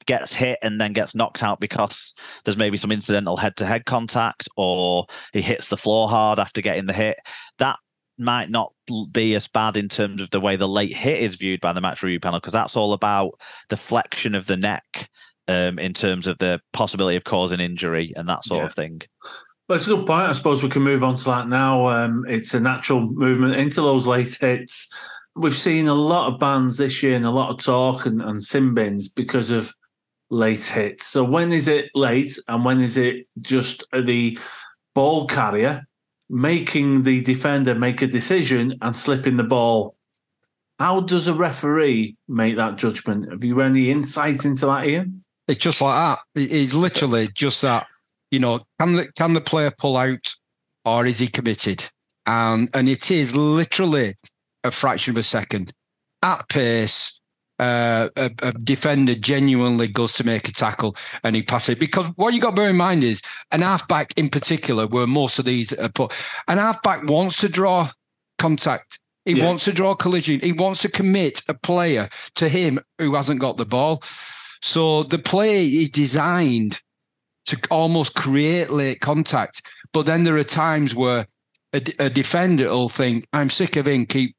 [0.06, 5.06] gets hit and then gets knocked out because there's maybe some incidental head-to-head contact or
[5.32, 7.18] he hits the floor hard after getting the hit
[7.58, 7.76] that
[8.18, 8.72] might not
[9.12, 11.80] be as bad in terms of the way the late hit is viewed by the
[11.80, 13.32] match review panel because that's all about
[13.68, 15.08] the flexion of the neck
[15.50, 18.66] um, in terms of the possibility of causing injury and that sort Yeah.
[18.66, 19.02] of thing
[19.68, 20.28] Well, it's a good point.
[20.28, 21.86] I suppose we can move on to that now.
[21.86, 24.88] Um, it's a natural movement into those late hits.
[25.36, 28.42] We've seen a lot of bans this year and a lot of talk and, and
[28.42, 29.72] sin bins because of
[30.28, 31.06] late hits.
[31.06, 34.36] So when is it late and when is it just the
[34.94, 35.84] ball carrier
[36.28, 39.94] making the defender make a decision and slipping the ball?
[40.80, 43.30] How does a referee make that judgment?
[43.30, 45.24] Have you any insight into that, Ian?
[45.50, 46.40] It's just like that.
[46.40, 47.86] It's literally just that.
[48.30, 50.32] You know, can the can the player pull out,
[50.84, 51.84] or is he committed?
[52.26, 54.14] And and it is literally
[54.62, 55.72] a fraction of a second
[56.22, 57.16] at pace.
[57.58, 62.06] Uh, a, a defender genuinely goes to make a tackle and he passes it because
[62.16, 65.44] what you got to bear in mind is an halfback in particular, where most of
[65.44, 66.10] these are put,
[66.48, 67.86] an halfback wants to draw
[68.38, 68.98] contact.
[69.26, 69.46] He Yeah.
[69.46, 70.40] wants to draw collision.
[70.40, 74.02] He wants to commit a player to him who hasn't got the ball.
[74.62, 76.80] So the play is designed
[77.46, 79.62] to almost create late contact.
[79.92, 81.26] But then there are times where
[81.72, 84.36] a, d- a defender will think, I'm sick of him, keep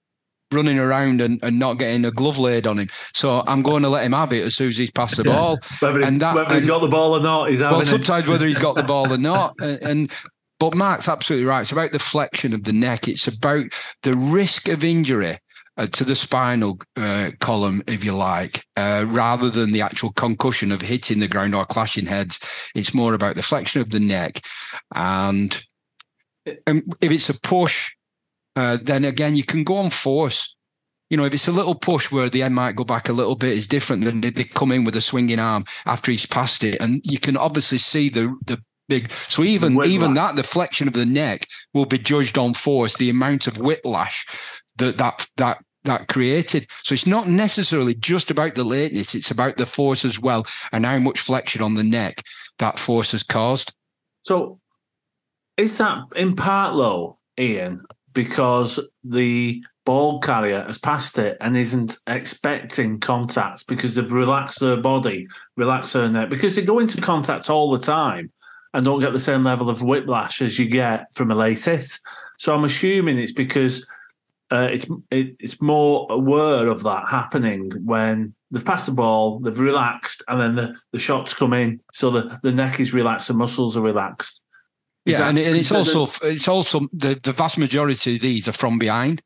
[0.54, 2.88] running around and, and not getting a glove laid on him.
[3.14, 5.34] So I'm going to let him have it as soon as he's passed the Yeah.
[5.36, 5.60] ball.
[5.80, 7.90] Whether, And that- whether he's and- got the ball or not, he's having Well, it.
[7.90, 10.12] sometimes whether he's got the ball or not, and, and
[10.60, 11.62] but Mark's absolutely right.
[11.62, 13.08] It's about the flexion of the neck.
[13.08, 13.66] It's about
[14.04, 15.38] the risk of injury
[15.78, 20.72] uh, to the spinal uh, column, if you like, uh, rather than the actual concussion
[20.72, 22.40] of hitting the ground or clashing heads.
[22.76, 24.42] It's more about the flexion of the neck,
[24.94, 25.64] and,
[26.68, 27.96] and if it's a push,
[28.56, 30.56] uh, then again you can go on force.
[31.10, 33.36] You know, if it's a little push where the end might go back a little
[33.36, 36.82] bit, is different than they come in with a swinging arm after he's passed it,
[36.82, 39.12] and you can obviously see the the big.
[39.12, 43.10] So even even that, the flexion of the neck will be judged on force, the
[43.10, 44.26] amount of whiplash
[44.82, 46.68] that that that that created.
[46.84, 50.86] So it's not necessarily just about the lateness; it's about the force as well, and
[50.86, 52.24] how much flexion on the neck
[52.60, 53.74] that force has caused.
[54.24, 54.60] So
[55.58, 61.98] is that in part though, Ian, because the ball carrier has passed it and isn't
[62.08, 67.50] expecting contact because they've relaxed their body, relaxed their neck, because they go into contact
[67.50, 68.32] all the time
[68.74, 72.00] and don't get the same level of whiplash as you get from a late hit.
[72.38, 73.86] So I'm assuming it's because
[74.52, 79.58] uh, it's it, it's more aware of that happening when they've passed the ball, they've
[79.58, 81.80] relaxed, and then the, the shots come in.
[81.94, 84.42] So the, the neck is relaxed, the muscles are relaxed.
[85.06, 88.54] Is Yeah, and, and it's also it's also the, the vast majority of these are
[88.54, 89.22] from behind.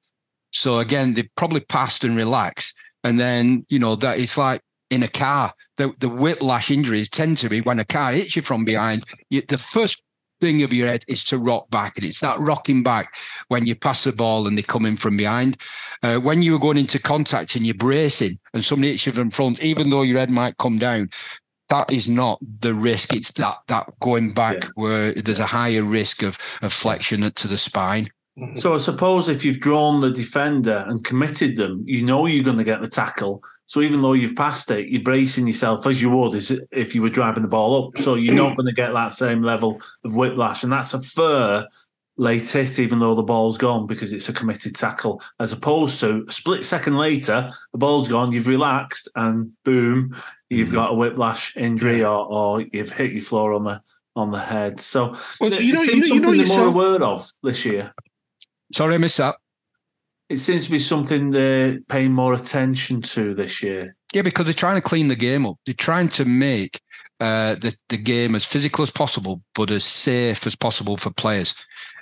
[0.52, 4.62] So again, they probably passed and relaxed, and then you know that it's like
[4.92, 5.54] in a car.
[5.78, 9.04] The the whiplash injuries tend to be when a car hits you from behind.
[9.32, 10.02] You, the first
[10.42, 13.16] thing of your head is to rock back, and it's that rocking back
[13.48, 15.58] when you pass the ball and they come in from behind.
[16.04, 19.62] Uh, when you're going into contact and you're bracing, and somebody hits you from front,
[19.64, 21.10] even though your head might come down,
[21.70, 23.14] that is not the risk.
[23.14, 24.70] It's that that going back Yeah.
[24.76, 28.08] where there's a higher risk of, of flexion to the spine.
[28.58, 32.58] So I suppose if you've drawn the defender and committed them, you know you're going
[32.58, 33.42] to get the tackle.
[33.68, 37.02] So even though you've passed it, you're bracing yourself as you would as if you
[37.02, 37.98] were driving the ball up.
[38.02, 41.68] So you're not going to get that same level of whiplash, and that's a fair
[42.18, 46.26] late hit, even though the ball's gone because it's a committed tackle, as opposed to
[46.28, 50.16] a split second later, the ball's gone, you've relaxed, and boom,
[50.50, 50.76] you've mm-hmm.
[50.76, 53.82] got a whiplash injury or, or you've hit your floor on the
[54.16, 54.80] on the head.
[54.80, 57.94] So Well, you know- seems you know- you know something more aware of this year.
[58.74, 59.36] Sorry, I missed that.
[60.30, 63.96] It seems to be something they're paying more attention to this year.
[64.14, 65.58] Yeah, because they're trying to clean the game up.
[65.66, 66.80] They're trying to make
[67.20, 71.56] uh, the the game as physical as possible, but as safe as possible for players.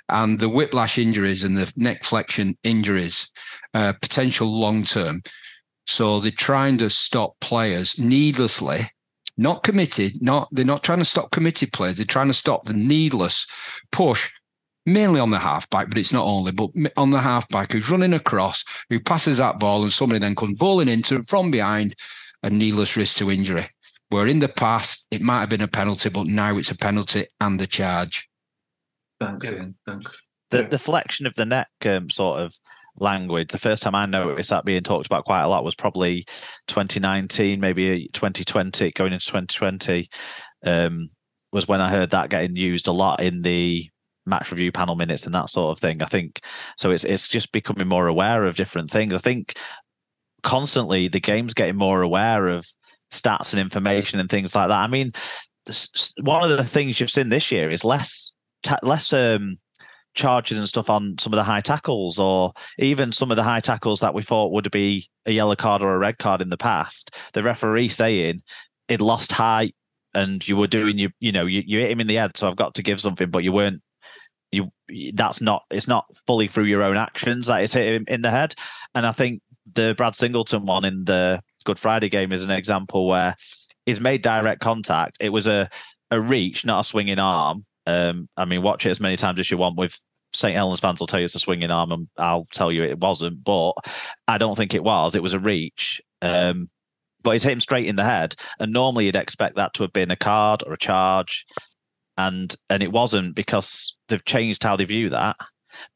[0.08, 3.30] And the whiplash injuries and the neck flexion injuries,
[3.74, 5.22] uh, potential long term.
[5.86, 8.80] So they're trying to stop players needlessly,
[9.36, 10.22] not committed.
[10.22, 11.96] Not they're not trying to stop committed players.
[11.96, 13.46] They're trying to stop the needless
[13.92, 14.30] push.
[14.86, 18.64] Mainly on the halfback, but it's not only, but on the halfback who's running across,
[18.90, 21.94] who passes that ball, and somebody then comes bowling into it from behind,
[22.42, 23.66] a needless risk to injury.
[24.10, 27.24] Where in the past it might have been a penalty, but now it's a penalty
[27.40, 28.28] and a charge.
[29.20, 29.52] Thanks, Yeah.
[29.54, 29.74] Ian.
[29.86, 30.22] Thanks.
[30.50, 30.68] the, Yeah.
[30.68, 32.54] the flexion of the neck um, sort of
[32.96, 36.24] language the first time i noticed that being talked about quite a lot was probably
[36.68, 40.08] 2019 maybe 2020 going into 2020
[40.64, 41.08] um,
[41.52, 43.88] was when i heard that getting used a lot in the
[44.26, 46.02] match review panel minutes and that sort of thing.
[46.02, 46.40] I think
[46.76, 49.14] so it's it's just becoming more aware of different things.
[49.14, 49.56] I think
[50.42, 52.66] constantly the game's getting more aware of
[53.12, 54.74] stats and information and things like that.
[54.74, 55.12] I mean
[55.68, 58.32] s- s- one of the things you've seen this year is less
[58.62, 59.58] ta- less um
[60.14, 63.58] charges and stuff on some of the high tackles or even some of the high
[63.60, 66.56] tackles that we thought would be a yellow card or a red card in the
[66.56, 67.10] past.
[67.32, 68.42] The referee saying
[68.88, 69.74] it lost height
[70.14, 72.48] and you were doing you you know you, you hit him in the head so
[72.48, 73.82] i've got to give something but you weren't
[74.54, 74.70] you
[75.14, 78.30] that's not it's not fully through your own actions that it's hit him in the
[78.30, 78.54] head
[78.94, 79.40] and i think
[79.74, 83.34] the brad singleton one in the good friday game is an example where
[83.86, 85.68] he's made direct contact it was a
[86.10, 89.50] a reach not a swinging arm um, I mean, watch it as many times as
[89.50, 89.76] you want.
[89.76, 89.98] With
[90.32, 90.54] St.
[90.54, 93.44] Helens fans will tell you it's a swinging arm, and I'll tell you it wasn't.
[93.44, 93.72] But
[94.26, 95.14] I don't think it was.
[95.14, 96.00] It was a reach.
[96.22, 96.70] Um,
[97.22, 99.92] but he's hit him straight in the head, and normally you'd expect that to have
[99.92, 101.46] been a card or a charge,
[102.16, 105.36] and and it wasn't because they've changed how they view that.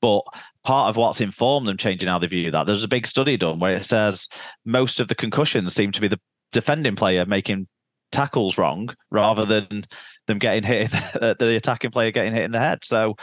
[0.00, 0.22] But
[0.64, 3.58] part of what's informed them changing how they view that, there's a big study done
[3.58, 4.28] where it says
[4.64, 6.20] most of the concussions seem to be the
[6.52, 7.68] defending player making
[8.10, 9.84] tackles wrong rather than
[10.26, 12.80] them getting hit, in, the attacking player getting hit in the head.
[12.84, 13.16] So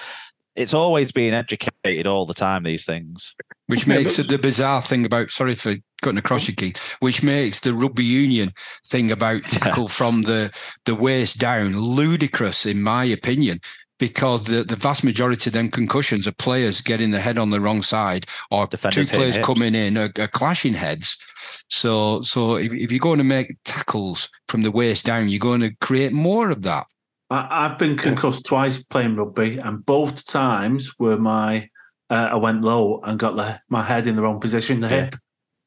[0.55, 2.63] it's always being educated all the time.
[2.63, 3.35] These things.
[3.67, 6.49] Which makes it the bizarre thing about sorry for cutting across mm.
[6.49, 8.49] you, Keith, which makes the rugby union
[8.85, 10.51] thing about tackle from the
[10.85, 13.59] the waist down ludicrous, in my opinion.
[13.97, 17.61] Because the, the vast majority of them concussions are players getting the head on the
[17.61, 21.17] wrong side or Defenders two players coming in are, are clashing heads.
[21.69, 25.61] So so if, if you're going to make tackles from the waist down, you're going
[25.61, 26.87] to create more of that.
[27.29, 31.69] I, I've been concussed twice playing rugby, and both times were my
[32.09, 35.03] uh, I went low and got the, my head in the wrong position, the Yeah.
[35.05, 35.15] hip.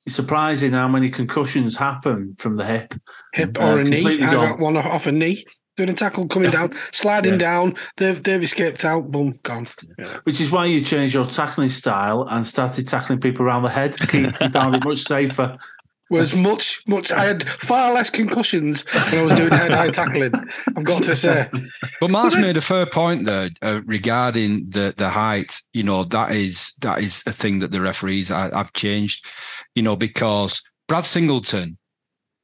[0.07, 2.95] It's surprising how many concussions happen from the hip.
[3.35, 4.23] Hip Uh, or a knee.
[4.23, 5.45] I got one off, off a knee.
[5.79, 7.39] Doing a tackle, coming down, sliding Yeah.
[7.39, 7.75] down.
[7.99, 9.13] They've, they've escaped out.
[9.13, 9.69] Boom, gone.
[10.25, 13.97] Which is why you changed your tackling style and started tackling people around the head.
[14.09, 15.57] Keith, you found it much safer.
[16.11, 17.13] Was much, much.
[17.13, 20.33] I had far less concussions when I was doing head-high tackling.
[20.75, 21.51] I've got to say.
[22.01, 25.61] But Mark's made a fair point there uh, regarding the the height.
[25.75, 29.27] You know that is that is a thing that the referees I, I've changed.
[29.75, 31.77] You know because Brad Singleton,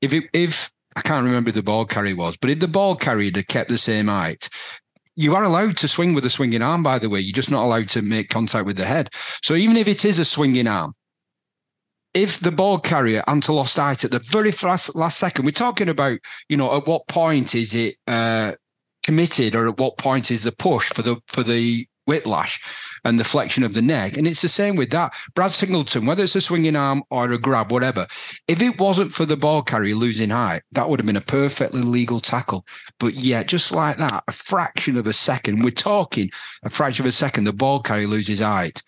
[0.02, 2.96] if it, if I can't remember who the ball carrier was, but if the ball
[2.96, 4.48] carrier had kept the same height.
[5.16, 7.20] You are allowed to swing with a swinging arm, by the way.
[7.20, 9.10] You're just not allowed to make contact with the head.
[9.12, 10.92] So even if it is a swinging arm,
[12.14, 15.88] if the ball carrier and lost height at the very last, last second, we're talking
[15.88, 18.54] about, you know, at what point is it uh,
[19.04, 22.60] committed or at what point is the push for the for the whiplash
[23.04, 24.16] and the flexion of the neck.
[24.16, 25.14] And it's the same with that.
[25.34, 28.06] Brad Singleton, whether it's a swinging arm or a grab, whatever,
[28.48, 31.82] if it wasn't for the ball carrier losing height, that would have been a perfectly
[31.82, 32.66] legal tackle.
[32.98, 36.30] But yeah, just like that, a fraction of a second, we're talking
[36.62, 38.82] a fraction of a second, the ball carrier loses height,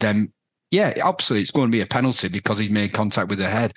[0.00, 0.32] then
[0.70, 3.74] yeah, absolutely, it's going to be a penalty because he's made contact with the head.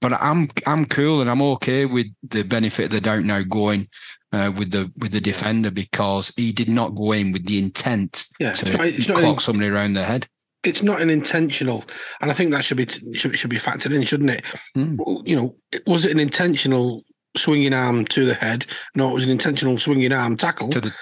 [0.00, 3.88] But I'm I'm cool and I'm okay with the benefit of the doubt now going
[4.32, 8.26] uh, with the with the defender because he did not go in with the intent
[8.40, 10.26] Yeah, it's to not- it's not clock in- somebody around the head.
[10.64, 11.84] It's not an intentional,
[12.20, 14.42] and I think that should be should, should be factored in, shouldn't it?
[14.74, 14.96] Hmm.
[15.24, 17.04] You know, was it an intentional
[17.36, 18.66] swinging arm to the head?
[18.96, 20.92] No, it was an intentional swinging arm tackle to the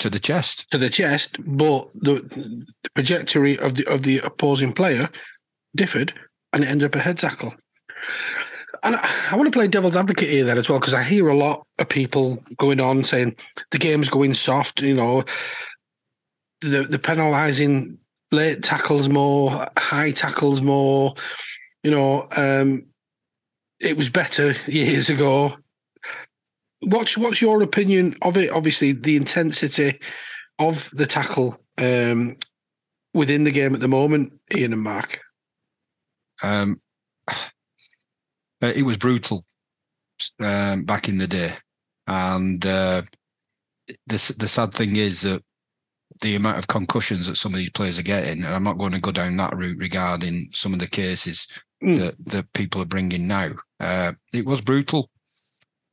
[0.00, 0.68] to the chest.
[0.70, 5.08] to the chest, but the, the trajectory of the of the opposing player
[5.74, 6.12] differed,
[6.52, 7.54] and it ended up a head tackle.
[8.86, 11.34] And I, want to play devil's advocate here then as well because I hear a
[11.34, 13.34] lot of people going on saying
[13.72, 14.80] the game's going soft.
[14.80, 15.24] You know,
[16.60, 17.98] the the penalising
[18.30, 21.14] late tackles more, high tackles more.
[21.82, 22.86] You know, um,
[23.80, 25.56] it was better years ago.
[26.82, 28.50] What's what's your opinion of it?
[28.50, 29.98] Obviously, the intensity
[30.60, 32.36] of the tackle um,
[33.14, 35.22] within the game at the moment, Ian and Mark.
[36.40, 36.76] Um,
[38.62, 39.44] uh, it was brutal
[40.40, 41.54] um, back in the day,
[42.06, 43.02] and uh,
[44.06, 45.42] the the sad thing is that
[46.22, 48.92] the amount of concussions that some of these players are getting, and I'm not going
[48.92, 51.46] to go down that route regarding some of the cases
[51.82, 51.98] Mm.
[51.98, 53.52] that that people are bringing now.
[53.80, 55.10] Uh, it was brutal,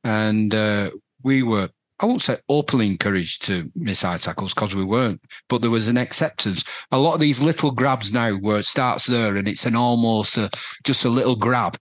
[0.02, 0.90] and uh,
[1.22, 1.68] we were.
[2.00, 5.88] I won't say openly encouraged to miss high tackles because we weren't, but there was
[5.88, 6.64] an acceptance.
[6.90, 10.36] A lot of these little grabs now, where it starts there and it's an almost
[10.36, 10.50] a,
[10.84, 11.76] just a little grab,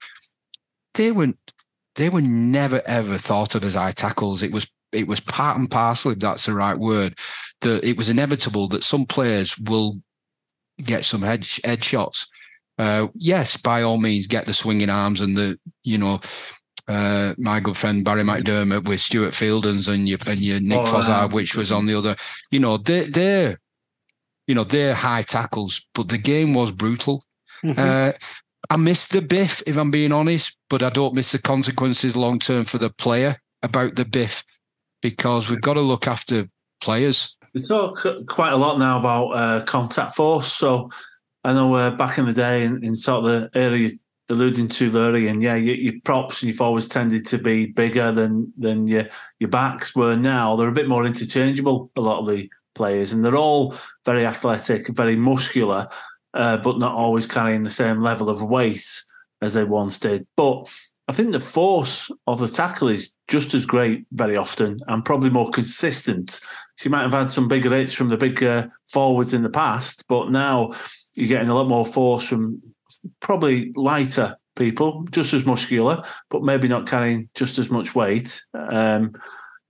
[0.95, 1.33] they were
[1.95, 4.43] they were never ever thought of as high tackles.
[4.43, 7.17] It was it was part and parcel, if that's the right word.
[7.61, 9.99] That it was inevitable that some players will
[10.83, 12.27] get some head head shots.
[12.79, 16.19] Uh, yes, by all means, get the swinging arms and the you know
[16.87, 20.83] uh, my good friend Barrie McDermott with Stuart Fieldens and your and your Nick Oh,
[20.83, 22.15] Fozzard, um, which was on the other.
[22.51, 23.59] You know, they they're
[24.47, 27.23] you know they're high tackles, but the game was brutal.
[27.63, 27.79] Mhm.
[27.79, 28.13] Uh,
[28.69, 32.39] I miss the biff, if I'm being honest, but I don't miss the consequences long
[32.39, 34.43] term for the player about the biff
[35.01, 36.47] because we've got to look after
[36.81, 37.35] players.
[37.53, 40.51] We talk quite a lot now about uh, contact force.
[40.51, 40.89] So
[41.43, 43.91] I know uh, back in the day, in, in sort of the area
[44.29, 48.11] alluding to Lurie, and yeah, your, your props, and you've always tended to be bigger
[48.11, 49.07] than than your
[49.39, 50.15] your backs were.
[50.15, 51.91] Now they're a bit more interchangeable.
[51.95, 55.87] A lot of the players, and they're all very athletic, very muscular,
[56.33, 58.85] uh, but not always carrying the same level of weight
[59.41, 60.25] as they once did.
[60.35, 60.67] But
[61.07, 65.29] I think the force of the tackle is just as great very often, and probably
[65.29, 66.39] more consistent.
[66.75, 69.49] So you might have had some bigger hits from the big uh, forwards in the
[69.49, 70.73] past, but now
[71.13, 72.61] you're getting a lot more force from
[73.19, 78.41] probably lighter people, just as muscular, but maybe not carrying just as much weight.
[78.53, 79.13] Um,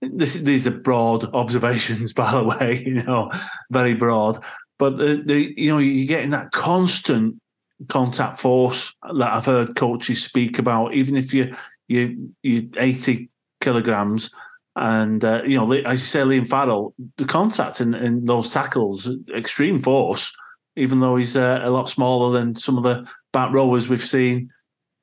[0.00, 3.30] this, these are broad observations, by the way, you know,
[3.70, 4.42] very broad.
[4.84, 7.40] But the, the you know you're getting that constant
[7.88, 10.92] contact force that I've heard coaches speak about.
[10.92, 11.54] Even if you
[11.88, 13.30] you you 80
[13.62, 14.28] kilograms,
[14.76, 19.10] and uh, you know, as you say, Liam Farrell, the contact in, in those tackles,
[19.34, 20.34] extreme force.
[20.76, 24.50] Even though he's uh, a lot smaller than some of the back rowers we've seen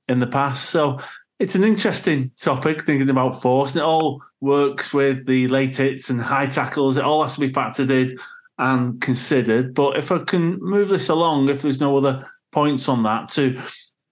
[0.07, 0.99] in the past, so
[1.39, 6.11] it's an interesting topic, thinking about force, and it all works with the late hits
[6.11, 6.97] and high tackles.
[6.97, 8.19] It all has to be factored in
[8.57, 9.73] and considered.
[9.73, 13.59] But if I can move this along, if there's no other points on that, to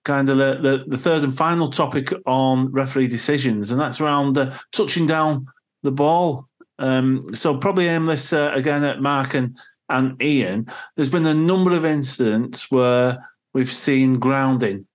[0.05, 4.37] kind of the, the, the third and final topic on referee decisions, and that's around
[4.37, 5.45] uh, touching down
[5.83, 6.47] the ball.
[6.79, 9.57] Um, so probably aim this uh, again at Mark and,
[9.89, 10.67] and Ian.
[10.95, 14.87] There's been a number of incidents where we've seen grounding.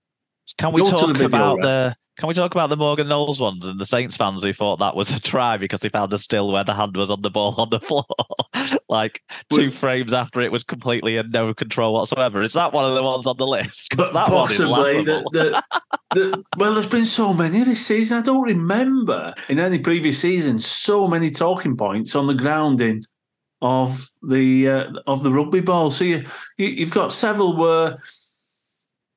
[0.59, 1.62] Can we Go talk the about ref.
[1.64, 4.78] the can we talk about the Morgan Knowles ones and the Saints fans who thought
[4.78, 7.30] that was a try because they found a still where the hand was on the
[7.30, 8.05] ball on the floor,
[8.88, 9.20] like
[9.53, 12.40] two frames after it was completely in no control whatsoever?
[12.40, 13.95] Is that one of the ones on the list?
[14.14, 15.03] That possibly.
[15.03, 15.62] The, the,
[16.14, 18.18] the, well, there's been so many this season.
[18.18, 23.03] I don't remember in any previous season so many talking points on the grounding
[23.61, 25.90] of the uh, of the rugby ball.
[25.90, 26.26] So you,
[26.59, 27.99] you you've got several where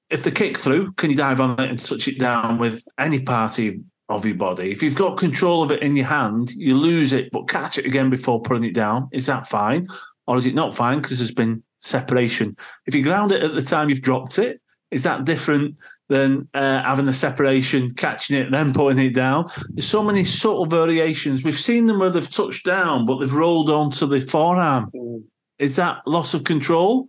[0.09, 3.21] if the kick through, can you dive on it and touch it down with any
[3.21, 4.71] party of your body?
[4.71, 7.85] If you've got control of it in your hand, you lose it, but catch it
[7.85, 9.09] again before putting it down.
[9.11, 9.87] Is that fine?
[10.25, 12.55] Or is it not fine because there's been separation?
[12.85, 15.75] If you ground it at the time you've dropped it, is that different
[16.07, 19.49] than uh, having the separation, catching it, then putting it down?
[19.69, 21.43] There's so many subtle variations.
[21.43, 24.89] We've seen them where they've touched down, but they've rolled onto the forearm.
[24.95, 25.23] Mm.
[25.59, 27.07] Is that loss of control?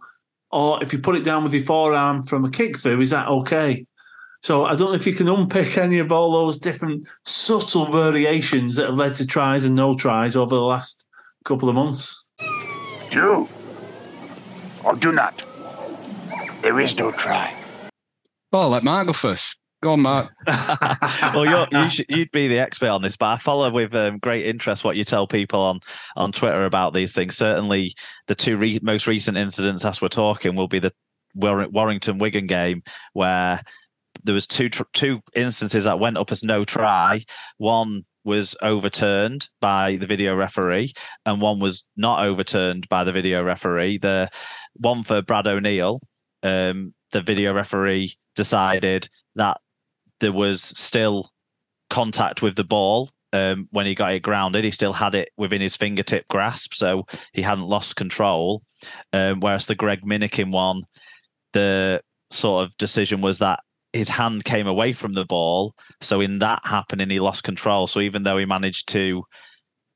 [0.50, 3.28] Or if you put it down with your forearm from a kick through, is that
[3.28, 3.86] okay?
[4.42, 8.76] So I don't know if you can unpick any of all those different subtle variations
[8.76, 11.06] that have led to tries and no tries over the last
[11.44, 12.24] couple of months.
[13.10, 13.48] Do
[14.84, 15.42] or do not.
[16.62, 17.54] There is no try.
[18.52, 19.58] Well, let Mark go first.
[19.80, 20.32] Go on, Mark.
[20.46, 24.18] well, you're, you should, you'd be the expert on this, but I follow with um,
[24.18, 25.80] great interest what you tell people on
[26.16, 27.36] on Twitter about these things.
[27.36, 27.94] Certainly,
[28.26, 30.92] the two re- most recent incidents as we're talking will be the
[31.34, 33.62] Warrington Wigan game where
[34.24, 37.24] there was two tr- two instances that went up as no try.
[37.58, 40.92] One was overturned by the video referee,
[41.24, 43.98] and one was not overturned by the video referee.
[43.98, 44.28] The
[44.74, 46.00] one for Brad O'Neill,
[46.42, 49.58] um, the video referee decided that
[50.20, 51.30] there was still
[51.90, 54.64] contact with the ball um, when he got it grounded.
[54.64, 58.62] He still had it within his fingertip grasp, so he hadn't lost control.
[59.12, 60.82] Um, whereas the Greg Minikin one,
[61.52, 62.00] the
[62.30, 63.60] sort of decision was that
[63.92, 65.74] his hand came away from the ball.
[66.00, 67.86] So in that happening, he lost control.
[67.86, 69.24] So even though he managed to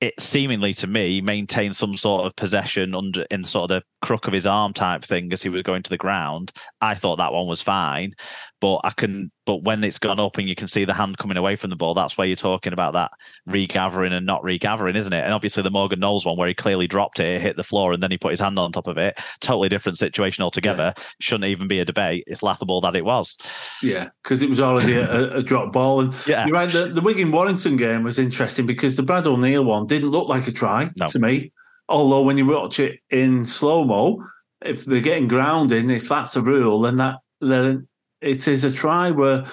[0.01, 4.27] it seemingly to me maintain some sort of possession under in sort of the crook
[4.27, 6.53] of his arm type thing as he was going to the ground.
[6.81, 8.15] I thought that one was fine,
[8.61, 9.31] but I can.
[9.45, 11.77] But when it's gone up and you can see the hand coming away from the
[11.77, 13.11] ball, that's where you're talking about that
[13.47, 15.25] regathering and not regathering, isn't it?
[15.25, 17.93] And obviously the Morgan Knowles one where he clearly dropped it, it hit the floor,
[17.93, 19.19] and then he put his hand on top of it.
[19.41, 20.95] Totally different situation altogether.
[20.97, 21.05] Yeah.
[21.21, 22.25] Shouldn't even be a debate.
[22.27, 23.37] It's laughable that it was.
[23.83, 26.01] Yeah, because it was already a, a, drop ball.
[26.01, 26.71] And yeah, you're right.
[26.71, 30.47] The, the Wigan Warrington game was interesting because the Brad O'Neill one didn't look like
[30.47, 31.07] a try no.
[31.07, 31.53] to me.
[31.89, 34.25] Although when you watch it in slow mo,
[34.65, 37.89] if they're getting grounding, if that's a rule, then that then
[38.21, 39.45] it is a try where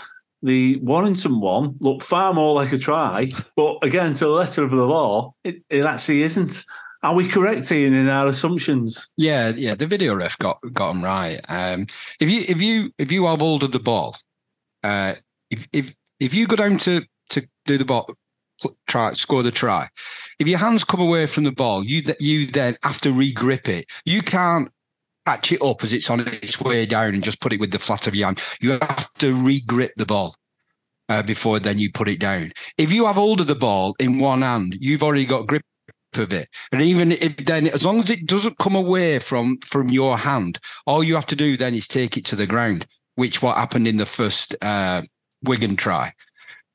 [0.42, 4.72] the Warrington one looked far more like a try, but again, to the letter of
[4.72, 6.64] the law, it, it actually isn't.
[7.02, 9.10] Are we correct, Ian, in our assumptions?
[9.16, 9.76] Yeah, yeah.
[9.76, 11.40] The video ref got got them right.
[11.48, 11.86] Um,
[12.20, 14.18] if you if you if you have of the ball,
[14.84, 15.16] uh,
[15.50, 18.10] if if if you go down to to do the ball,
[18.88, 19.88] try score the try.
[20.40, 23.86] If your hands come away from the ball, you you then have to re-grip it.
[24.06, 24.70] You can't
[25.26, 27.80] catch it up as it's on its way down and just put it with the
[27.80, 28.42] flat of your hand.
[28.62, 30.36] You have to re-grip the ball
[31.10, 32.52] uh, before then you put it down.
[32.78, 35.64] If you have hold of the ball in one hand, you've already got grip
[36.18, 36.50] of it.
[36.72, 40.60] And even if then, as long as it doesn't come away from from your hand,
[40.88, 42.86] all you have to do then is take it to the ground,
[43.16, 45.04] which what happened in the first uh,
[45.44, 46.12] Wigan try.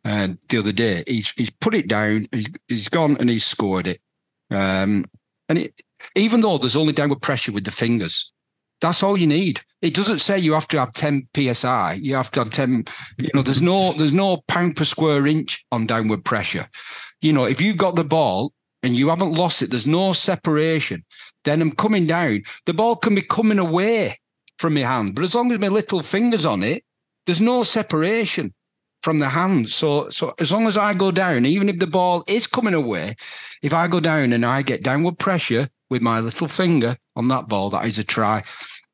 [0.05, 3.87] Uh, the other day, he's he's put it down, he's, he's gone and he's scored
[3.87, 4.01] it.
[4.51, 5.05] Um,
[5.49, 5.81] and it,
[6.15, 8.33] even though there's only downward pressure with the fingers,
[8.81, 9.63] that's all you need.
[9.81, 11.95] It doesn't say you have to have 10 psi.
[11.95, 12.85] You have to have 10.
[13.19, 16.69] You know, there's no there's no pound per square inch on downward pressure.
[17.23, 18.53] You know, if you've got the ball
[18.83, 21.03] and you haven't lost it, there's no separation.
[21.45, 22.43] Then I'm coming down.
[22.67, 24.19] The ball can be coming away
[24.59, 26.85] from my hand, but as long as my little fingers on it,
[27.25, 28.53] there's no separation
[29.05, 29.69] from the hand.
[29.69, 33.15] So so as long as I go down, even if the ball is coming away,
[33.63, 37.49] if I go down and I get downward pressure, with my little finger on that
[37.49, 37.71] ball.
[37.71, 38.43] That is a try.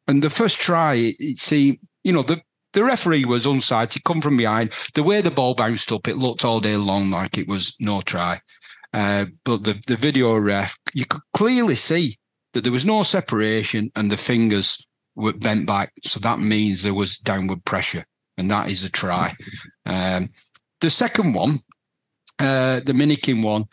[0.06, 2.42] And the first try, seemed, you know, the,
[2.72, 3.94] the referee was onside.
[3.94, 4.72] He come from behind.
[4.94, 8.00] The way the ball bounced up, it looked all day long like it was no
[8.02, 8.40] try.
[8.92, 12.18] Uh, but the, the video ref, you could clearly see
[12.52, 15.92] that there was no separation and the fingers were bent back.
[16.02, 18.04] So that means there was downward pressure,
[18.40, 19.32] and that is a try.
[19.86, 20.28] Um,
[20.80, 21.60] the second one,
[22.38, 23.64] uh, the Minikin one,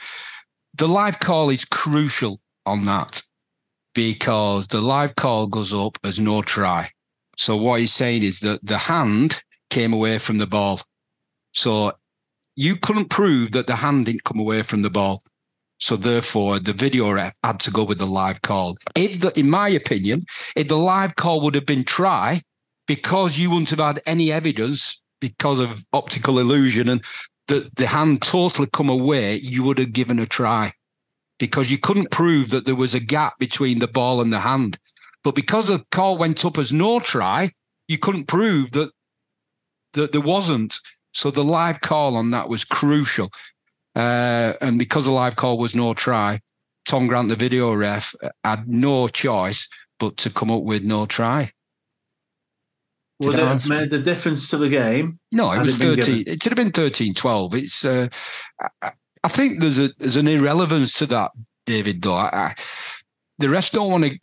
[0.76, 3.22] the live call is crucial on that
[3.96, 6.90] because the live call goes up as no try.
[7.38, 10.82] So what he's saying is that the hand came away from the ball.
[11.54, 11.94] So
[12.56, 15.24] you couldn't prove that the hand didn't come away from the ball.
[15.80, 18.76] So therefore, the video ref had to go with the live call.
[18.96, 22.42] If, the, in my opinion, if the live call would have been try,
[22.88, 27.04] because you wouldn't have had any evidence because of optical illusion and
[27.48, 30.72] the, the hand totally come away, you would have given a try
[31.40, 34.78] because you couldn't prove that there was a gap between the ball and the hand.
[35.24, 37.52] But because the call went up as no try,
[37.88, 38.92] you couldn't prove that
[39.94, 40.78] that there wasn't.
[41.14, 43.32] So the live call on that was crucial.
[43.96, 46.40] Uh, and because the live call was no try,
[46.86, 48.14] Tom Grant, the video ref,
[48.44, 49.68] had no choice
[50.00, 51.52] but to come up with no try.
[53.20, 55.20] Would it have made the difference to the game?
[55.34, 56.24] No, it was 13.
[56.28, 57.56] It should have been 13 12.
[57.56, 58.08] It's, uh,
[58.62, 58.92] I,
[59.24, 61.32] I, think there's a there's an irrelevance to that,
[61.66, 62.14] David, though.
[62.14, 62.56] I, I,
[63.40, 64.18] the rest don't want to,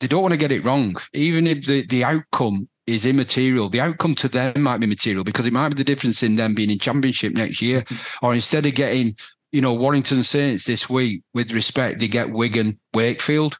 [0.00, 0.96] they don't want to get it wrong.
[1.12, 5.46] Even if the, the outcome is immaterial, the outcome to them might be material because
[5.46, 7.82] it might be the difference in them being in championship next year.
[7.82, 8.26] Mm-hmm.
[8.26, 9.16] Or instead of getting,
[9.52, 13.58] you know, Warrington Saints this week, with respect, they get Wigan, Wakefield.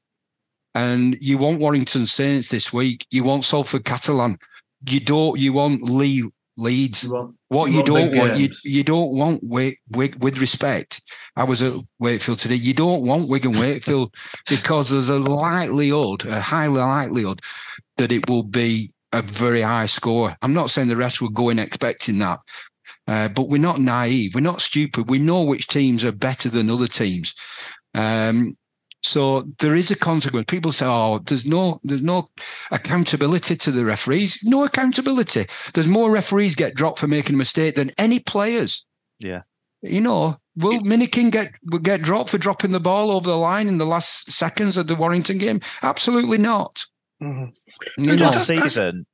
[0.74, 3.06] And you want Warrington Saints this week.
[3.10, 4.38] You want Salford Catalan
[4.88, 6.22] you don't you want Leigh
[6.56, 7.04] Leeds.
[7.04, 11.02] You want, what you, you don't want, you, you don't want Wake, with respect.
[11.36, 12.56] I was at Wakefield today.
[12.56, 14.14] You don't want Wigan Wakefield
[14.48, 17.40] because there's a likelihood, a high likelihood,
[17.96, 20.36] that it will be a very high score.
[20.42, 22.38] I'm not saying the rest will go in expecting that,
[23.08, 24.34] uh, but we're not naive.
[24.34, 25.10] We're not stupid.
[25.10, 27.34] We know which teams are better than other teams.
[27.94, 28.54] Um,
[29.02, 30.46] so there is a consequence.
[30.48, 32.28] People say, "Oh, there's no, there's no
[32.70, 35.46] accountability to the referees." No accountability.
[35.72, 38.84] There's more referees get dropped for making a mistake than any players.
[39.18, 39.42] Yeah.
[39.82, 43.68] You know, will Minikin get will get dropped for dropping the ball over the line
[43.68, 45.60] in the last seconds of the Warrington game?
[45.82, 46.84] Absolutely not.
[47.22, 48.02] Mm-hmm.
[48.02, 49.06] You know, last season,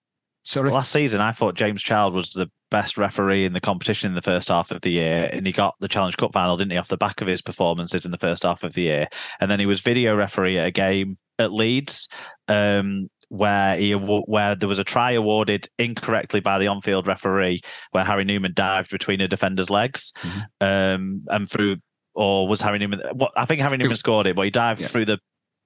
[0.42, 4.14] sorry, last season I thought James Child was the best referee in the competition in
[4.14, 6.78] the first half of the year, and he got the Challenge Cup final, didn't he,
[6.78, 9.08] off the back of his performances in the first half of the year?
[9.40, 12.08] And then he was video referee at a game at Leeds,
[12.48, 17.60] um, where he where there was a try awarded incorrectly by the on-field referee,
[17.90, 20.40] where Harry Newman dived between a defender's legs, mm-hmm.
[20.60, 21.76] um, and through,
[22.14, 23.00] or was Harry Newman?
[23.12, 24.88] What I think Harry Newman scored it, but he dived yeah.
[24.88, 25.18] through the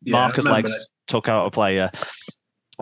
[0.02, 0.72] yeah, marker's legs,
[1.06, 1.90] took out a player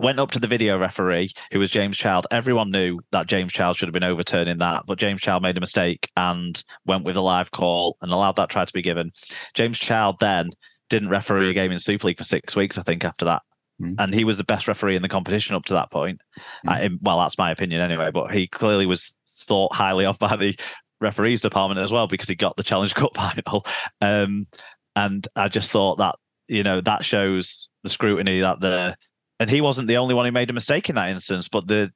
[0.01, 2.27] went up to the video referee, who was James Child.
[2.31, 5.61] Everyone knew that James Child should have been overturning that, but James Child made a
[5.61, 9.11] mistake and went with a live call and allowed that try to be given.
[9.53, 10.49] James Child then
[10.89, 13.41] didn't referee a game in Super League for six weeks, I think, after that.
[13.81, 13.95] Mm.
[13.99, 16.21] And he was the best referee in the competition up to that point.
[16.65, 16.99] Mm.
[17.01, 20.57] Well, that's my opinion anyway, but he clearly was thought highly of by the
[21.01, 23.65] referees department as well because he got the Challenge Cup final.
[24.01, 24.47] Um,
[24.95, 26.15] and I just thought that,
[26.47, 28.97] you know, that shows the scrutiny that the
[29.39, 31.91] and he wasn't the only one who made a mistake in that instance, but the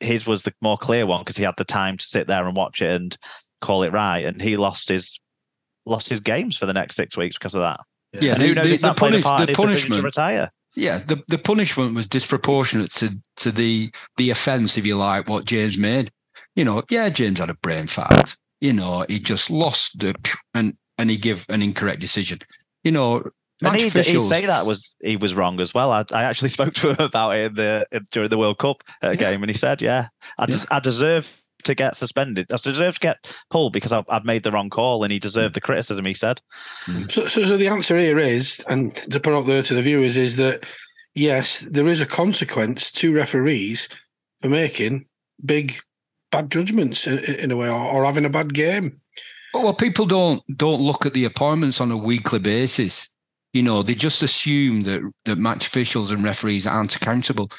[0.00, 2.56] his was the more clear one because he had the time to sit there and
[2.56, 3.16] watch it and
[3.60, 5.18] call it right, and he lost his
[5.86, 7.80] lost his games for the next six weeks because of that.
[8.20, 10.50] Yeah, the, the, the, punish, the punishment retire.
[10.76, 15.44] Yeah, the, the punishment was disproportionate to to the the offence, if you like, what
[15.44, 16.10] James made.
[16.56, 18.36] You know, yeah, James had a brain fart.
[18.60, 20.14] You know, he just lost the
[20.54, 22.38] and and he gave an incorrect decision.
[22.82, 23.24] You know,
[23.66, 25.92] and he, he say that was he was wrong as well.
[25.92, 28.82] I, I actually spoke to him about it in the in, during the World Cup
[29.02, 29.14] uh, yeah.
[29.14, 30.08] game, and he said, "Yeah,
[30.38, 30.56] I, yeah.
[30.70, 32.52] I deserve to get suspended.
[32.52, 35.52] I deserve to get pulled because I've, I've made the wrong call, and he deserved
[35.52, 35.54] mm.
[35.54, 36.40] the criticism." He said.
[36.86, 37.10] Mm.
[37.10, 40.16] So, so, so the answer here is, and to put out there to the viewers,
[40.16, 40.64] is that
[41.14, 43.88] yes, there is a consequence to referees
[44.40, 45.06] for making
[45.44, 45.76] big
[46.30, 49.00] bad judgments in, in a way, or, or having a bad game.
[49.54, 53.13] Well, people don't don't look at the appointments on a weekly basis
[53.54, 57.50] you know, they just assume that that match officials and referees aren't accountable.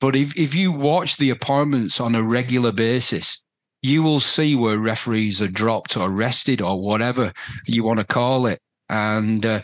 [0.00, 3.42] But if, if you watch the appointments on a regular basis,
[3.82, 7.32] you will see where referees are dropped or arrested or whatever
[7.66, 8.58] you want to call it.
[8.88, 9.60] And uh,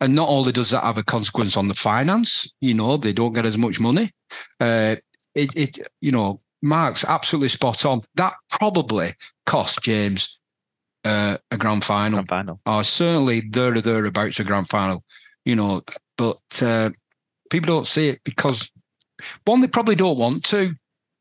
[0.00, 3.34] and not only does that have a consequence on the finance, you know, they don't
[3.34, 4.10] get as much money.
[4.58, 4.96] Uh,
[5.34, 8.00] it, it, you know, Mark's absolutely spot on.
[8.14, 9.12] That probably
[9.44, 10.38] cost James
[11.04, 12.22] uh, a grand final.
[12.22, 12.60] Grand final.
[12.66, 15.04] Or certainly there or thereabouts a grand final,
[15.44, 15.82] you know.
[16.16, 16.90] But uh,
[17.50, 18.70] people don't see it because
[19.44, 20.72] one, they probably don't want to,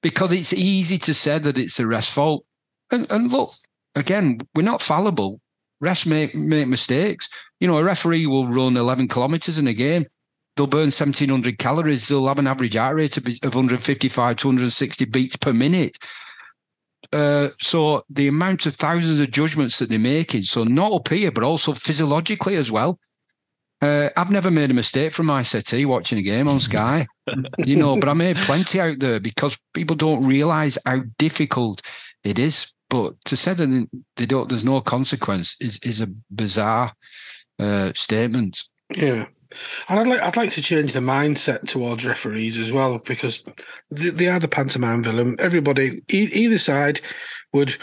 [0.01, 2.45] because it's easy to say that it's the ref's fault.
[2.91, 3.53] And, and look,
[3.95, 5.39] again, we're not fallible.
[5.83, 7.29] Refs make make mistakes.
[7.61, 10.05] You know, a referee will run 11 kilometres in a game.
[10.57, 12.09] They'll burn 1,700 calories.
[12.09, 15.97] They'll have an average heart rate of 155 to 160 beats per minute
[17.11, 21.31] Uh, so the amount of thousands of judgments that they're making, so not up here,
[21.31, 22.99] but also physiologically as well.
[23.81, 27.07] Uh, I've never made a mistake from my city watching a game on Sky,
[27.59, 31.81] you know, but I made plenty out there because people don't realise how difficult
[32.23, 32.73] it is.
[32.89, 33.87] But to say that
[34.17, 36.91] they don't, there's no consequence is is a bizarre
[37.57, 38.61] uh, statement.
[38.93, 39.27] Yeah.
[39.87, 43.43] And I'd like I'd like to change the mindset towards referees as well because
[43.89, 45.35] they, they are the pantomime villain.
[45.39, 47.01] Everybody, e- either side,
[47.53, 47.75] would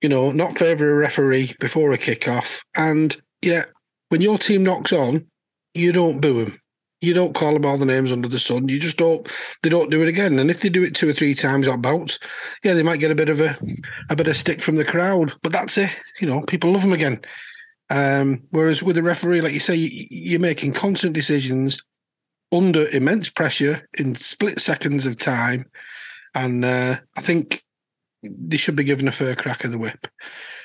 [0.00, 3.64] you know not favour a referee before a kick-off, and yeah,
[4.08, 5.26] when your team knocks on,
[5.74, 6.60] you don't boo him.
[7.02, 8.68] You don't call them all the names under the sun.
[8.68, 9.28] You just don't.
[9.62, 10.38] They don't do it again.
[10.38, 12.18] And if they do it two or three times on bouts,
[12.64, 13.56] yeah, they might get a bit of a
[14.08, 15.34] a bit of stick from the crowd.
[15.42, 15.94] But that's it.
[16.20, 17.20] You know, people love them again.
[17.88, 21.82] Um, whereas with a referee, like you say, you're making constant decisions
[22.52, 25.66] under immense pressure in split seconds of time,
[26.34, 27.62] and uh, I think
[28.22, 30.06] they should be given a fair crack of the whip,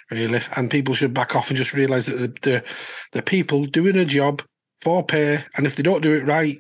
[0.10, 0.42] really.
[0.56, 2.64] And people should back off and just realise that the,
[3.12, 4.42] the people doing a job
[4.82, 6.60] for pay, and if they don't do it right,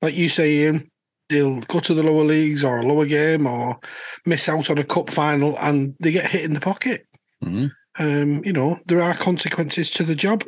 [0.00, 0.90] like you say, Ian,
[1.28, 3.78] they'll go to the lower leagues or a lower game or
[4.24, 7.06] miss out on a cup final, and they get hit in the pocket.
[7.44, 7.66] Mm-hmm
[7.98, 10.44] um, you know, there are consequences to the job.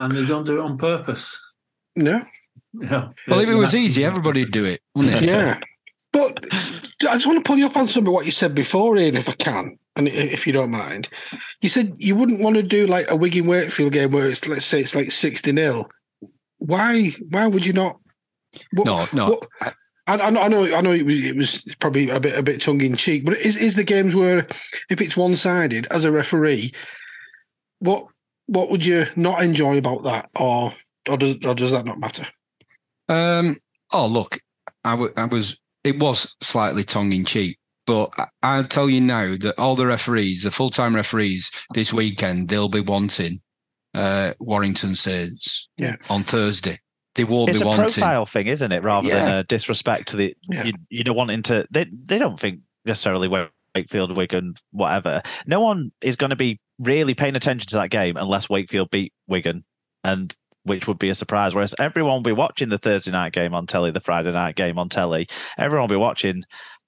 [0.00, 1.40] And they don't do it on purpose.
[1.94, 2.22] No.
[2.74, 3.08] Yeah.
[3.26, 5.22] Well, if it was easy, everybody'd do it, wouldn't it?
[5.24, 5.58] yeah.
[6.12, 8.96] But I just want to pull you up on some of what you said before,
[8.96, 11.08] Ian, if I can, and if you don't mind.
[11.60, 14.64] You said you wouldn't want to do like a Wigan Wakefield game where it's let's
[14.64, 15.88] say it's like sixty 0
[16.58, 17.12] Why?
[17.28, 17.98] Why would you not?
[18.72, 19.30] What, no, no.
[19.30, 19.72] What, I,
[20.06, 20.48] I, know, I
[20.80, 23.56] know, it was it was probably a bit a bit tongue in cheek, but is
[23.56, 24.46] is the games where
[24.88, 26.72] if it's one sided as a referee,
[27.80, 28.06] what
[28.46, 30.72] what would you not enjoy about that, or
[31.08, 32.26] or does or does that not matter?
[33.08, 33.56] Um.
[33.92, 34.38] Oh, look,
[34.84, 39.00] I, w- I was it was slightly tongue in cheek, but I, will tell you
[39.00, 43.40] now that all the referees, the full time referees this weekend, they'll be wanting
[43.94, 45.96] uh, Warrington Saints yeah.
[46.08, 46.78] on Thursday
[47.16, 48.82] they won't it's be a profile thing, isn't it?
[48.82, 49.24] Rather yeah.
[49.24, 50.64] than a disrespect to the yeah.
[50.64, 51.66] you, you don't wanting to.
[51.70, 53.28] They they don't think necessarily
[53.74, 55.22] Wakefield, Wigan, whatever.
[55.46, 59.12] No one is going to be really paying attention to that game unless Wakefield beat
[59.26, 59.64] Wigan,
[60.04, 61.54] and which would be a surprise.
[61.54, 64.78] Whereas everyone will be watching the Thursday night game on telly, the Friday night game
[64.78, 65.28] on telly.
[65.58, 66.42] Everyone will be watching,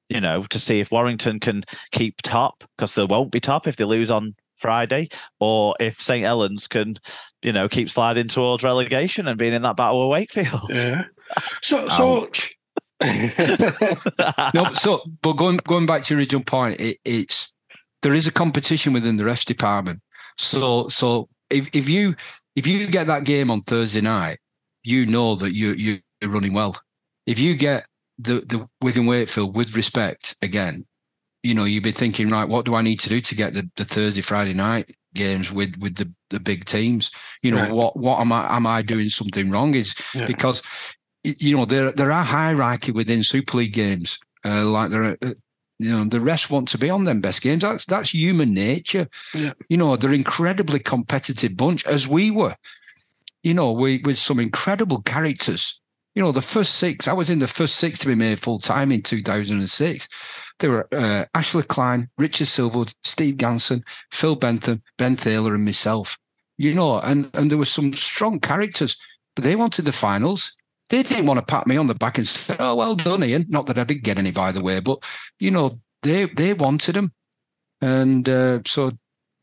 [0.08, 3.76] you know, to see if Warrington can keep top because they won't be top if
[3.76, 5.08] they lose on Friday,
[5.38, 6.24] or if St.
[6.24, 6.96] Helens can,
[7.42, 10.70] you know, keep sliding towards relegation and being in that battle with Wakefield.
[10.70, 11.04] Yeah.
[11.60, 12.22] So, so.
[12.22, 12.28] Um,
[14.54, 17.52] no, so but going going back to your original point, it, it's
[18.00, 20.00] there is a competition within the refs department.
[20.38, 22.16] So so if if you
[22.56, 24.38] if you get that game on Thursday night,
[24.84, 26.76] you know that you you're running well.
[27.26, 27.84] If you get
[28.18, 30.86] the the Wigan Wakefield with respect again,
[31.42, 33.68] you know, you'd be thinking, right, what do I need to do to get the,
[33.76, 37.10] the Thursday, Friday night games with with the, the big teams?
[37.42, 37.72] You know, right.
[37.72, 39.74] what what am I am I doing something wrong?
[39.74, 40.24] Is yeah.
[40.24, 40.62] because
[41.24, 44.18] you know there there are hierarchy within Super League games.
[44.44, 45.34] Uh, like there are, uh,
[45.78, 47.62] you know, the rest want to be on them best games.
[47.62, 49.08] That's that's human nature.
[49.34, 49.52] Yeah.
[49.68, 52.54] You know, they're incredibly competitive bunch as we were.
[53.42, 55.80] You know, we with some incredible characters.
[56.14, 57.06] You know, the first six.
[57.06, 60.08] I was in the first six to be made full time in 2006
[60.58, 63.82] there were uh, Ashley Klein, Richard Silverwood, Steve Ganson,
[64.12, 66.18] Phil Bentham, Ben Thaler, and myself.
[66.56, 68.96] You know, and, and there were some strong characters,
[69.36, 70.56] but they wanted the finals.
[70.90, 73.44] They didn't want to pat me on the back and say, "Oh, well done, Ian."
[73.48, 75.02] Not that I didn't get any, by the way, but
[75.38, 75.70] you know,
[76.02, 77.12] they they wanted them,
[77.80, 78.90] and uh, so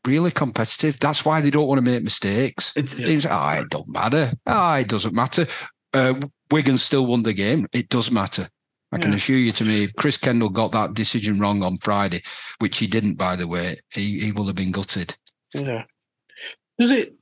[0.04, 0.98] really competitive.
[1.00, 2.72] That's why they don't want to make mistakes.
[2.76, 4.32] It's, it's oh, it don't matter.
[4.46, 5.46] Oh, it doesn't matter.
[5.94, 6.14] Uh,
[6.50, 7.66] Wigan still won the game.
[7.72, 8.48] It does matter.
[8.92, 12.22] I can assure you to me, Chris Kendall got that decision wrong on Friday,
[12.60, 13.76] which he didn't, by the way.
[13.92, 15.14] He, he will have been gutted.
[15.52, 15.84] Yeah.
[16.78, 17.14] Does it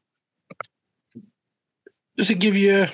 [2.16, 2.86] does it give you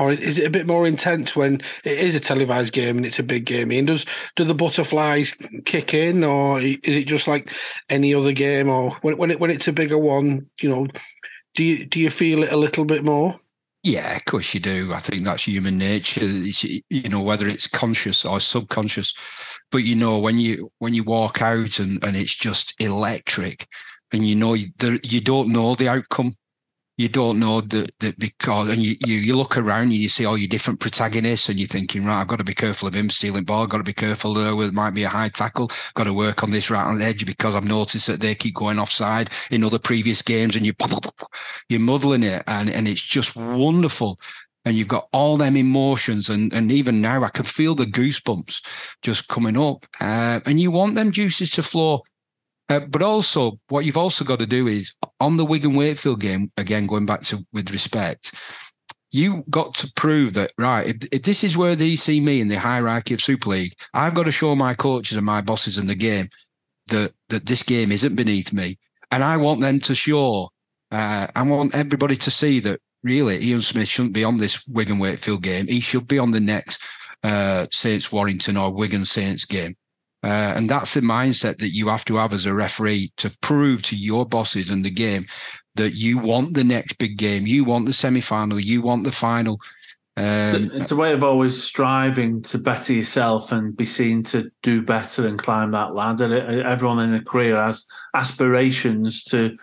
[0.00, 3.18] or is it a bit more intense when it is a televised game and it's
[3.18, 3.70] a big game?
[3.70, 5.34] And does do the butterflies
[5.66, 7.52] kick in, or is it just like
[7.90, 8.70] any other game?
[8.70, 10.86] Or when when it when it's a bigger one, you know,
[11.54, 13.38] do you do you feel it a little bit more?
[13.82, 14.92] Yeah, of course you do.
[14.92, 16.20] I think that's human nature.
[16.22, 19.14] It's, you know, whether it's conscious or subconscious,
[19.70, 23.66] but you know when you when you walk out and and it's just electric,
[24.12, 24.68] and you know you,
[25.02, 26.34] you don't know the outcome
[27.00, 30.26] you don't know that that because and you, you you look around and you see
[30.26, 33.08] all your different protagonists and you're thinking right I've got to be careful of him
[33.08, 35.94] stealing ball I've got to be careful there it might be a high tackle I've
[35.94, 38.54] got to work on this right on the edge because I've noticed that they keep
[38.54, 40.74] going offside in other previous games and you
[41.70, 44.20] you're muddling it and and it's just wonderful.
[44.66, 48.60] And you've got all them emotions and and even now i can feel the goosebumps
[49.00, 49.86] just coming up.
[50.02, 52.02] Uh, and you want them juices to flow
[52.70, 56.50] uh, but also what you've also got to do is on the wigan wakefield game
[56.56, 58.34] again going back to with respect
[59.12, 62.48] you got to prove that right if, if this is where they see me in
[62.48, 65.86] the hierarchy of super league i've got to show my coaches and my bosses in
[65.86, 66.28] the game
[66.86, 68.78] that that this game isn't beneath me
[69.10, 70.48] and i want them to show
[70.90, 74.98] uh, I want everybody to see that really, Ian Smith shouldn't be on this Wigan
[74.98, 75.66] Wakefield game.
[75.66, 76.82] He should be on the next
[77.22, 79.76] uh, Saints Warrington or Wigan Saints game.
[80.22, 83.80] Uh, and that's the mindset that you have to have as a referee to prove
[83.82, 85.24] to your bosses and the game
[85.76, 89.12] that you want the next big game, you want the semi final, you want the
[89.12, 89.58] final.
[90.16, 94.22] Um, it's, a, it's, a, way of always striving to better yourself and be seen
[94.24, 96.34] to do better and climb that ladder.
[96.66, 99.56] Everyone in a career has aspirations to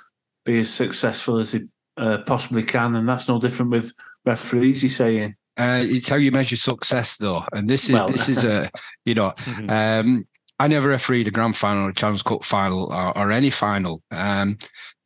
[0.45, 1.63] be as successful as they
[1.97, 3.91] uh, possibly can, and that's no different with
[4.25, 4.81] referees.
[4.81, 5.35] You saying?
[5.57, 8.07] Uh, it's how you measure success, though, and this is well.
[8.07, 8.69] this is a
[9.05, 9.33] you know.
[9.37, 9.69] Mm-hmm.
[10.07, 10.25] Um,
[10.59, 14.01] I never refereed a grand final or a Challenge Cup final or, or any final.
[14.11, 14.57] Um,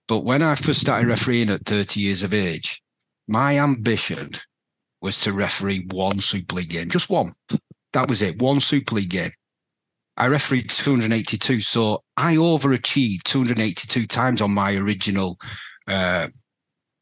[0.08, 2.82] but when I first started refereeing at 30 years of age,
[3.28, 4.32] my ambition
[5.02, 7.34] was to referee one Super League game, just one.
[7.93, 9.32] That was it, one Super League game.
[10.18, 15.39] I refereed 282, so I overachieved 282 times on my original
[15.88, 16.28] uh,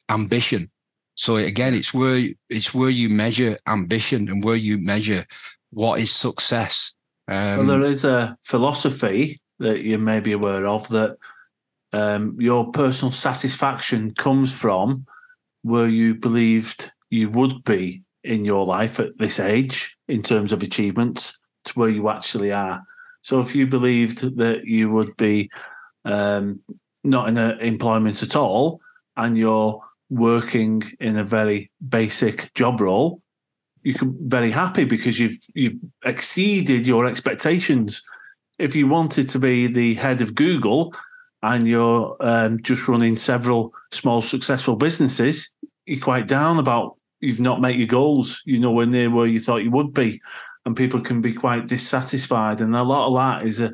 [0.10, 0.70] ambition.
[1.16, 5.26] So again, it's where it's where you measure ambition and where you measure
[5.72, 6.94] what is success.
[7.30, 11.18] Um, well, there is a philosophy that you may be aware of that
[11.94, 15.06] um, your personal satisfaction comes from
[15.62, 20.64] where you believed you would be in your life at this age in terms of
[20.64, 22.82] achievements to where you actually are.
[23.22, 25.52] So if you believed that you would be
[26.06, 26.62] um,
[27.04, 28.82] not in a, employment at all
[29.16, 33.22] and you're working in a very basic job role,
[33.90, 38.04] you can be very happy because you've you've exceeded your expectations.
[38.60, 40.94] If you wanted to be the head of Google
[41.42, 45.50] and you're um, just running several small successful businesses,
[45.88, 48.44] you're quite down about you've not met your goals.
[48.46, 50.22] You're nowhere near where you thought you would be,
[50.66, 52.62] and people can be quite dissatisfied.
[52.62, 53.72] And a lot of that is a,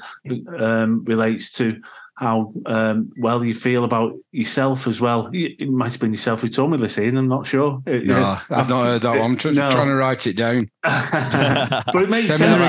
[0.65, 1.81] um, relates to
[2.17, 5.29] how um, well you feel about yourself as well.
[5.33, 7.17] It might have been yourself who told me this, Ian.
[7.17, 7.81] I'm not sure.
[7.85, 9.31] No, I've not heard that one.
[9.31, 9.69] I'm tr- no.
[9.69, 10.69] trying to write it down.
[10.83, 12.61] but it makes sense.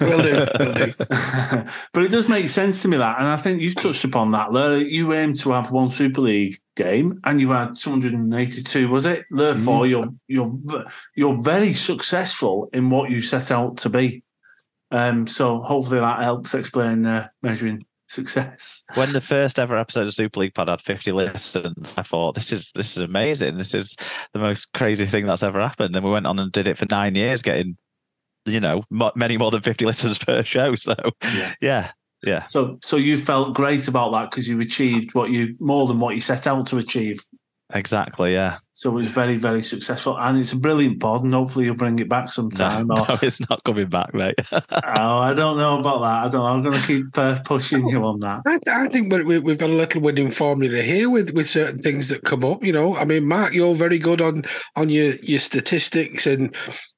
[0.00, 0.92] Will do, will do.
[1.92, 4.52] but it does make sense to me that, and I think you've touched upon that.
[4.52, 8.88] Larry, you aim to have one Super League game, and you had 282.
[8.88, 9.26] Was it?
[9.30, 9.90] Therefore, mm.
[9.90, 14.22] you're you're you're very successful in what you set out to be.
[14.90, 17.84] Um, so hopefully that helps explain uh, measuring
[18.14, 18.84] success.
[18.94, 22.52] When the first ever episode of Super League Pod had 50 listens, I thought this
[22.52, 23.58] is this is amazing.
[23.58, 23.94] This is
[24.32, 25.94] the most crazy thing that's ever happened.
[25.94, 27.76] And we went on and did it for nine years, getting
[28.46, 28.84] you know
[29.14, 30.74] many more than 50 listens per show.
[30.74, 31.90] So yeah, yeah.
[32.22, 32.46] yeah.
[32.46, 36.14] So so you felt great about that because you achieved what you more than what
[36.14, 37.24] you set out to achieve.
[37.72, 38.56] Exactly, yeah.
[38.72, 41.98] So it was very, very successful, and it's a brilliant pod, and hopefully you'll bring
[41.98, 42.88] it back sometime.
[42.88, 43.06] No, or...
[43.08, 44.34] no it's not coming back, mate.
[44.52, 46.26] oh, I don't know about that.
[46.26, 46.40] I don't.
[46.40, 46.46] Know.
[46.46, 48.42] I'm going to keep uh, pushing you on that.
[48.46, 52.08] I, I think we, we've got a little winning formula here with with certain things
[52.10, 52.62] that come up.
[52.62, 54.44] You know, I mean, Mark, you're very good on
[54.76, 56.54] on your your statistics and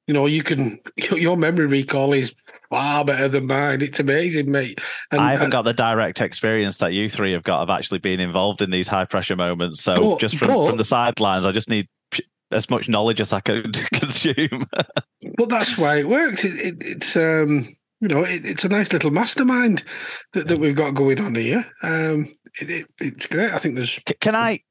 [0.07, 0.79] you know, you can
[1.11, 2.33] your memory recall is
[2.69, 3.81] far better than mine.
[3.81, 4.81] It's amazing, mate.
[5.11, 7.99] And, I haven't and, got the direct experience that you three have got of actually
[7.99, 9.83] being involved in these high pressure moments.
[9.83, 11.87] So but, just from, but, from the sidelines, I just need
[12.51, 14.65] as much knowledge as I could consume.
[15.37, 16.45] well, that's why it works.
[16.45, 19.83] It, it, it's um, you know, it, it's a nice little mastermind
[20.33, 21.65] that, that we've got going on here.
[21.83, 23.51] Um, it's great.
[23.51, 23.99] I think there's.
[24.21, 24.61] Can I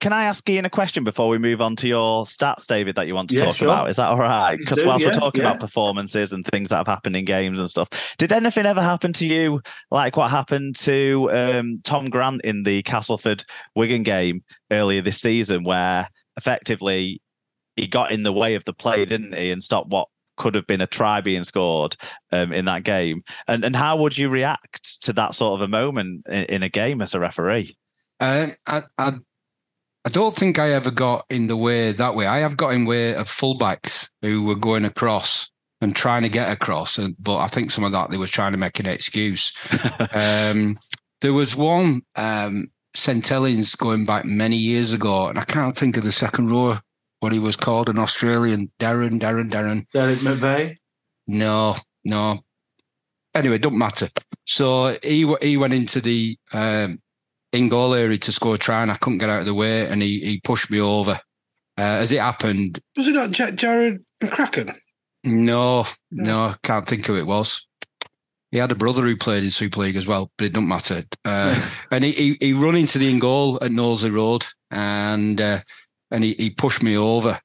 [0.00, 3.06] can I ask Ian a question before we move on to your stats, David, that
[3.06, 3.68] you want to yeah, talk sure.
[3.68, 3.88] about?
[3.88, 4.56] Is that all right?
[4.58, 5.50] Because whilst yeah, we're talking yeah.
[5.50, 7.88] about performances and things that have happened in games and stuff,
[8.18, 12.82] did anything ever happen to you like what happened to um, Tom Grant in the
[12.82, 17.22] Castleford Wigan game earlier this season, where effectively
[17.76, 20.66] he got in the way of the play, didn't he, and stopped what could have
[20.66, 21.96] been a try being scored
[22.32, 23.22] um, in that game?
[23.48, 26.68] And and how would you react to that sort of a moment in, in a
[26.68, 27.76] game as a referee?
[28.20, 29.14] Uh, I, I
[30.06, 32.26] I don't think I ever got in the way that way.
[32.26, 35.50] I have got in the way of fullbacks who were going across
[35.80, 38.52] and trying to get across, and but I think some of that they were trying
[38.52, 39.52] to make an excuse.
[40.12, 40.78] um,
[41.20, 43.26] there was one um, St
[43.78, 46.78] going back many years ago, and I can't think of the second row
[47.20, 49.86] what he was called, an Australian Darren, Darren, Darren.
[49.94, 50.76] Derek McVeigh.
[51.26, 51.74] No,
[52.04, 52.38] no.
[53.34, 54.08] Anyway, don't matter.
[54.44, 57.00] So he he went into the um,
[57.54, 59.86] in goal area to score a try, and I couldn't get out of the way,
[59.88, 61.12] and he he pushed me over,
[61.78, 64.74] Uh, as it happened, Was it not J- Jared McCracken?
[65.24, 67.66] no, no, I can't think who it was.
[68.50, 71.02] He had a brother who played in Super League as well, but it don't matter.
[71.24, 75.60] Uh, and he, he he run into the in goal at Knowsley Road, and uh,
[76.10, 77.40] and he, he pushed me over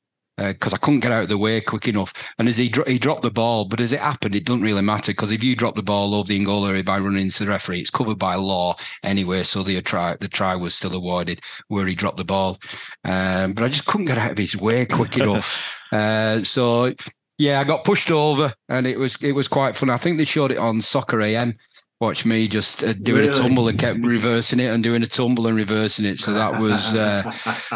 [0.48, 2.14] because I couldn't get out of the way quick enough.
[2.38, 4.82] And as he dro- he dropped the ball, but as it happened, it doesn't really
[4.82, 7.52] matter because if you drop the ball over the goal area by running into the
[7.52, 9.44] referee, it's covered by law anyway.
[9.44, 12.58] So the try the try was still awarded where he dropped the ball.
[13.04, 15.80] Um, but I just couldn't get out of his way quick enough.
[15.92, 16.94] Uh, so
[17.40, 19.90] yeah, I got pushed over, and it was it was quite fun.
[19.90, 21.58] I think they showed it on Soccer AM.
[22.00, 25.48] Watch me just uh, doing a tumble and kept reversing it and doing a tumble
[25.48, 26.18] and reversing it.
[26.18, 26.96] So that was.
[26.96, 27.30] Uh,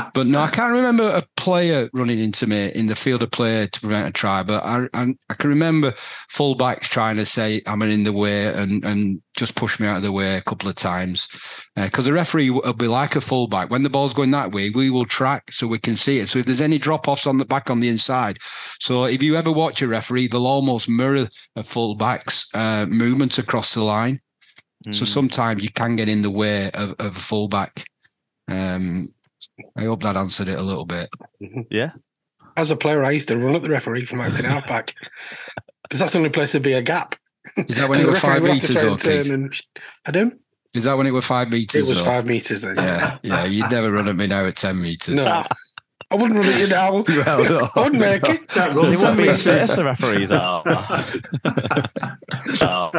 [0.13, 3.67] but no, I can't remember a player running into me in the field of play
[3.67, 4.41] to prevent a try.
[4.43, 5.93] But I, I, I can remember
[6.31, 10.03] fullbacks trying to say I'm in the way and and just push me out of
[10.03, 11.27] the way a couple of times.
[11.75, 13.69] Because the referee will be like a fullback.
[13.69, 16.27] When the ball's going that way, we will track so we can see it.
[16.29, 18.37] So if there's any drop offs on the back on the inside,
[18.79, 23.73] so if you ever watch a referee, they'll almost mirror a fullback's uh, movement across
[23.73, 24.19] the line.
[24.91, 25.07] So Mm.
[25.07, 27.85] sometimes you can get in the way of, of a fullback.
[28.49, 29.07] Um,
[29.77, 31.09] I hope that answered it a little bit.
[31.71, 31.91] yeah,
[32.57, 34.93] As a player, I used to run at the referee from acting halfback
[35.83, 37.15] because that's the only place there'd be a gap.
[37.67, 38.83] Is that when it was five would have to meters?
[38.83, 39.23] or and Okay.
[39.23, 39.61] turn and-
[40.05, 40.31] I do.
[40.73, 41.75] Is that when it was five meters?
[41.75, 42.05] It was though?
[42.05, 42.75] five meters then.
[42.77, 43.45] Yeah, yeah.
[43.45, 45.23] You'd never run at me now at ten meters.
[45.23, 45.43] No,
[46.09, 47.03] I wouldn't run at you now.
[47.07, 47.67] Well, no.
[47.75, 48.47] I wouldn't make it.
[48.49, 49.47] That They runs wouldn't be meters.
[49.47, 50.63] as the referees are.
[52.65, 52.91] Oh.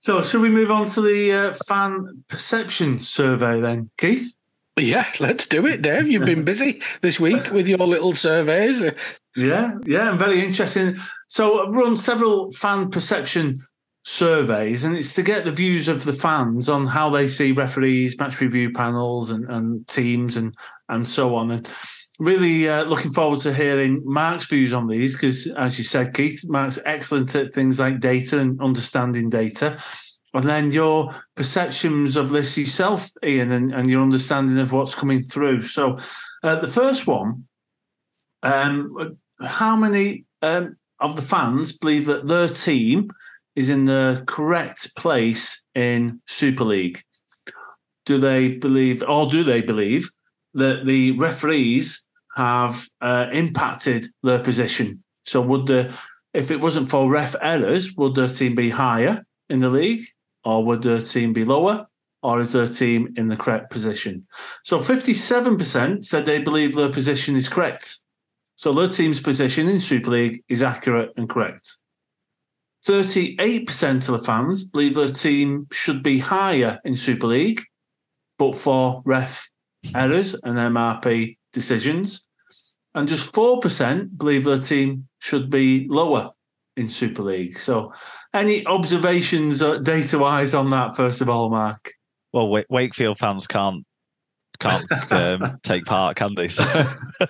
[0.00, 4.34] So, should we move on to the uh, fan perception survey then, Keith?
[4.78, 6.08] Yeah, let's do it, Dave.
[6.08, 8.82] You've been busy this week with your little surveys.
[9.36, 10.96] Yeah, yeah, and very interesting.
[11.28, 13.60] So, I've run several fan perception
[14.04, 18.18] surveys, and it's to get the views of the fans on how they see referees,
[18.18, 20.54] match review panels, and, and teams, and
[20.88, 21.50] and so on.
[21.50, 21.70] And
[22.18, 26.42] really uh, looking forward to hearing Mark's views on these because, as you said, Keith,
[26.46, 29.78] Mark's excellent at things like data and understanding data.
[30.34, 35.24] And then your perceptions of this yourself, Ian, and, and your understanding of what's coming
[35.24, 35.62] through.
[35.62, 35.98] So,
[36.42, 37.48] uh, the first one
[38.42, 43.10] um, how many um, of the fans believe that their team
[43.56, 47.02] is in the correct place in Super League?
[48.04, 50.10] Do they believe, or do they believe,
[50.54, 52.04] that the referees
[52.36, 55.02] have uh, impacted their position?
[55.24, 55.92] So, would the
[56.34, 60.06] if it wasn't for ref errors, would their team be higher in the league,
[60.48, 61.86] or would their team be lower,
[62.22, 64.26] or is their team in the correct position?
[64.64, 67.98] So, fifty-seven percent said they believe their position is correct.
[68.56, 71.76] So their team's position in Super League is accurate and correct.
[72.86, 77.62] 38% of the fans believe their team should be higher in Super League,
[78.38, 79.48] but for ref
[79.94, 82.26] errors and MRP decisions.
[82.94, 86.32] And just 4% believe their team should be lower
[86.76, 87.58] in Super League.
[87.58, 87.92] So,
[88.34, 91.92] any observations uh, data wise on that, first of all, Mark?
[92.32, 93.84] well, Wa- Wakefield fans can't
[94.60, 96.48] can't um, take part, can they?
[96.48, 96.64] So,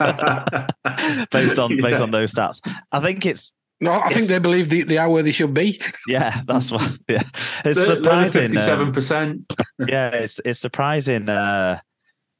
[1.30, 2.60] based on based on those stats,
[2.92, 4.14] I think it's No, I Yes.
[4.16, 5.80] think they believe they, they are where they should be.
[6.08, 7.22] yeah, that's what yeah.
[7.64, 8.56] It's They're- they're surprising.
[8.58, 9.44] um, 57%.
[9.88, 11.78] yeah, it's it's surprising uh,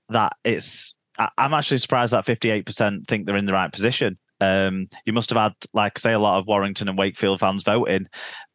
[0.09, 0.95] that it's.
[1.19, 4.19] I- I'm actually surprised that 58% think they're in the right position.
[4.41, 8.07] Um, you must have had, like, say, a lot of Warrington and Wakefield fans voting,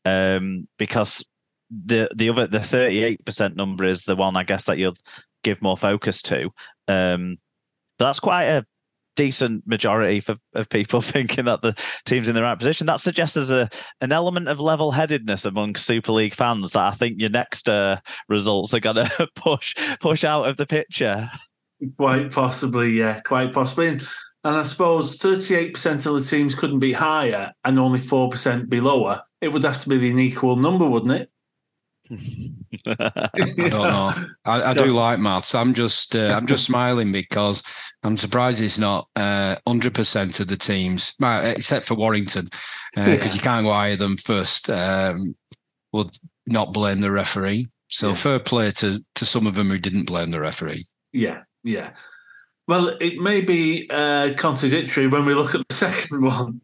[0.05, 1.23] um, because
[1.69, 4.95] the the other the 38% number is the one I guess that you'll
[5.43, 6.49] give more focus to.
[6.87, 7.37] Um,
[7.99, 8.65] that's quite a
[9.15, 11.75] decent majority for, of people thinking that the
[12.05, 12.87] team's in the right position.
[12.87, 13.69] That suggests there's a
[14.01, 17.97] an element of level headedness among Super League fans that I think your next uh,
[18.27, 21.29] results are going to push push out of the picture.
[21.97, 23.89] Quite possibly, yeah, quite possibly.
[23.89, 24.01] And,
[24.45, 29.21] and I suppose 38% of the teams couldn't be higher and only 4% be lower.
[29.43, 31.29] It would have to be an equal number, wouldn't it?
[32.85, 34.11] I don't know.
[34.45, 35.53] I, I do like maths.
[35.55, 37.63] I'm just uh, I'm just smiling because
[38.03, 42.49] I'm surprised it's not hundred percent of the teams, except for Warrington,
[42.95, 43.33] because Yeah.
[43.33, 44.69] you can't go higher than first.
[44.69, 45.35] Um,
[45.91, 46.09] will
[46.47, 47.67] not blame the referee.
[47.89, 48.13] So Yeah.
[48.15, 50.85] fair play to to some of them who didn't blame the referee.
[51.11, 51.91] Yeah, yeah.
[52.67, 56.61] Well, it may be uh, contradictory when we look at the second one.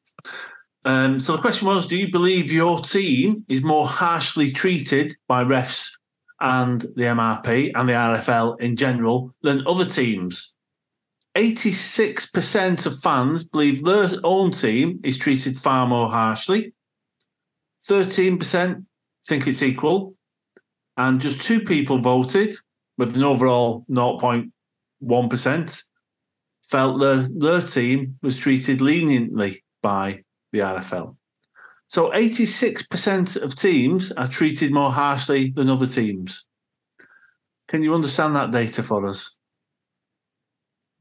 [0.86, 5.44] Um, so the question was Do you believe your team is more harshly treated by
[5.44, 5.90] refs
[6.40, 10.56] and the MRP and the RFL in general than other teams?
[11.36, 16.74] 86% of fans believe their own team is treated far more harshly.
[17.88, 18.86] 13%
[19.28, 20.16] think it's equal.
[20.98, 22.56] And just two people voted
[22.98, 25.84] with an overall 0.1%
[26.64, 31.16] felt their, their team was treated leniently by the RFL.
[31.88, 36.45] So 86% of teams are treated more harshly than other teams.
[37.68, 39.38] Can you understand that data for us?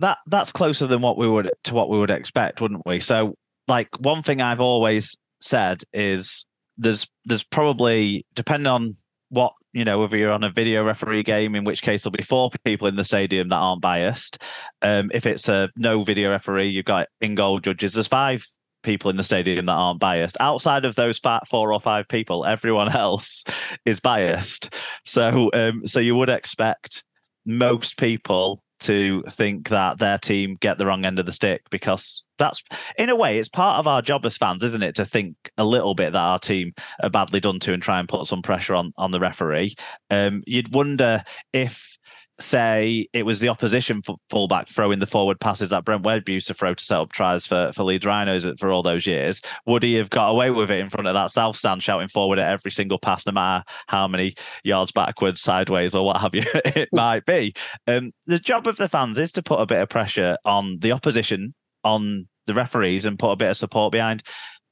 [0.00, 3.00] That that's closer than what we would to what we would expect, wouldn't we?
[3.00, 3.34] So,
[3.66, 6.46] like one thing I've always said is
[6.76, 8.96] there's there's probably depending on
[9.30, 12.22] what you know whether you're on a video referee game in which case there'll be
[12.22, 14.38] four people in the stadium that aren't biased
[14.82, 18.46] um, if it's a no video referee you've got in goal judges there's five
[18.88, 20.38] people in the stadium that aren't biased.
[20.40, 23.44] Outside of those fat four or five people everyone else
[23.84, 24.72] is biased.
[25.04, 27.04] So um, so you would expect
[27.44, 32.22] most people to think that their team get the wrong end of the stick because
[32.38, 32.62] that's
[32.96, 35.64] in a way it's part of our job as fans isn't it to think a
[35.64, 36.72] little bit that our team
[37.02, 39.74] are badly done to and try and put some pressure on on the referee.
[40.08, 41.22] Um, you'd wonder
[41.52, 41.97] if
[42.40, 46.54] say it was the opposition fullback throwing the forward passes that Brent Webb used to
[46.54, 49.94] throw to set up tries for, for Leeds Rhinos for all those years, would he
[49.94, 52.70] have got away with it in front of that south stand, shouting forward at every
[52.70, 57.24] single pass, no matter how many yards backwards, sideways, or what have you it might
[57.26, 57.54] be?
[57.86, 60.92] Um, the job of the fans is to put a bit of pressure on the
[60.92, 64.22] opposition, on the referees, and put a bit of support behind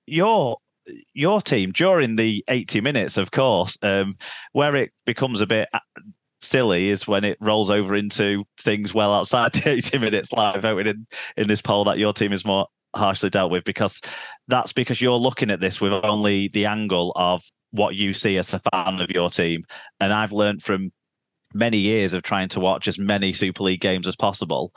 [0.07, 0.59] your
[1.15, 4.15] your team during the 80 minutes, of course, um,
[4.53, 5.69] where it becomes a bit
[6.43, 10.87] silly is when it rolls over into things well outside the 80 minutes like voted
[10.87, 11.07] in
[11.37, 14.01] in this poll that your team is more harshly dealt with because
[14.49, 18.55] that's because you're looking at this with only the angle of what you see as
[18.55, 19.65] a fan of your team.
[20.01, 20.93] And i've learned from
[21.55, 24.73] many years of trying to watch as many super league games as possible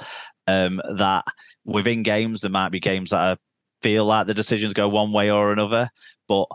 [0.47, 1.25] um, that
[1.65, 3.37] within games there might be games that are,
[3.81, 5.89] feel like the decisions go one way or another
[6.27, 6.45] but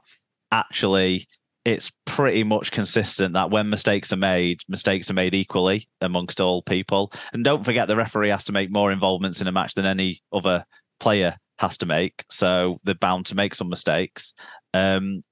[0.53, 1.27] actually
[1.65, 6.63] it's pretty much consistent that when mistakes are made, mistakes are made equally amongst all
[6.63, 7.13] people.
[7.33, 10.23] And don't forget, the referee has to make more involvements in a match than any
[10.33, 10.65] other
[11.01, 12.25] player has to make.
[12.31, 14.35] So they're bound to make some mistakes.
[14.75, 15.25] Um,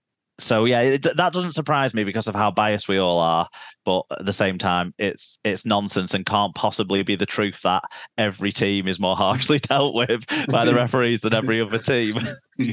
[0.43, 3.49] so yeah, it, that doesn't surprise me because of how biased we all are.
[3.85, 7.83] But at the same time, it's it's nonsense and can't possibly be the truth that
[8.17, 12.17] every team is more harshly dealt with by the referees than every other team.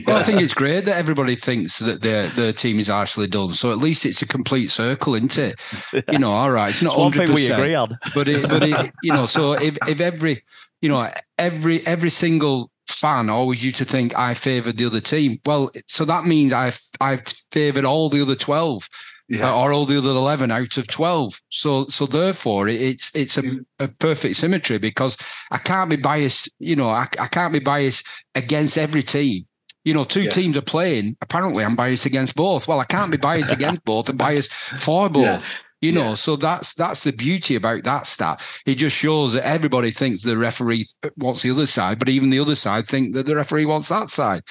[0.06, 3.54] Well, I think it's great that everybody thinks that their their team is harshly done.
[3.54, 5.56] So at least it's a complete circle, isn't it?
[5.94, 6.02] Yeah.
[6.12, 7.58] You know, all right, it's not hundred percent.
[7.58, 10.44] We agree on, but it, but it, you know, so if if every
[10.82, 15.40] you know every every single fan always used to think I favoured the other team.
[15.46, 18.90] Well, so that means I've I've favoured all the other twelve.
[19.32, 19.52] Yeah.
[19.52, 23.44] Uh, or all the other 11 out of 12 so so therefore it's it's a,
[23.78, 25.18] a, perfect symmetry because
[25.52, 29.46] i can't be biased you know I, I can't be biased against every team
[29.86, 30.30] you know, two yeah.
[30.30, 31.16] teams are playing.
[31.22, 32.68] Apparently, I'm biased against both.
[32.68, 34.10] Well, I can't be biased against both.
[34.10, 35.24] I'm biased for both.
[35.24, 35.42] Yeah.
[35.82, 36.16] You know, yeah.
[36.16, 38.46] so that's that's the beauty about that stat.
[38.66, 40.86] It just shows that everybody thinks the referee
[41.18, 44.10] wants the other side, but even the other side think that the referee wants that
[44.10, 44.44] side.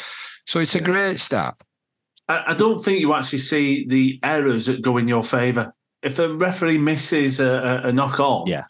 [0.46, 1.54] So it's a great stat.
[2.30, 5.74] I, don't think you actually see the errors that go in your favour.
[6.02, 8.64] If a referee misses a, a knock on, yeah,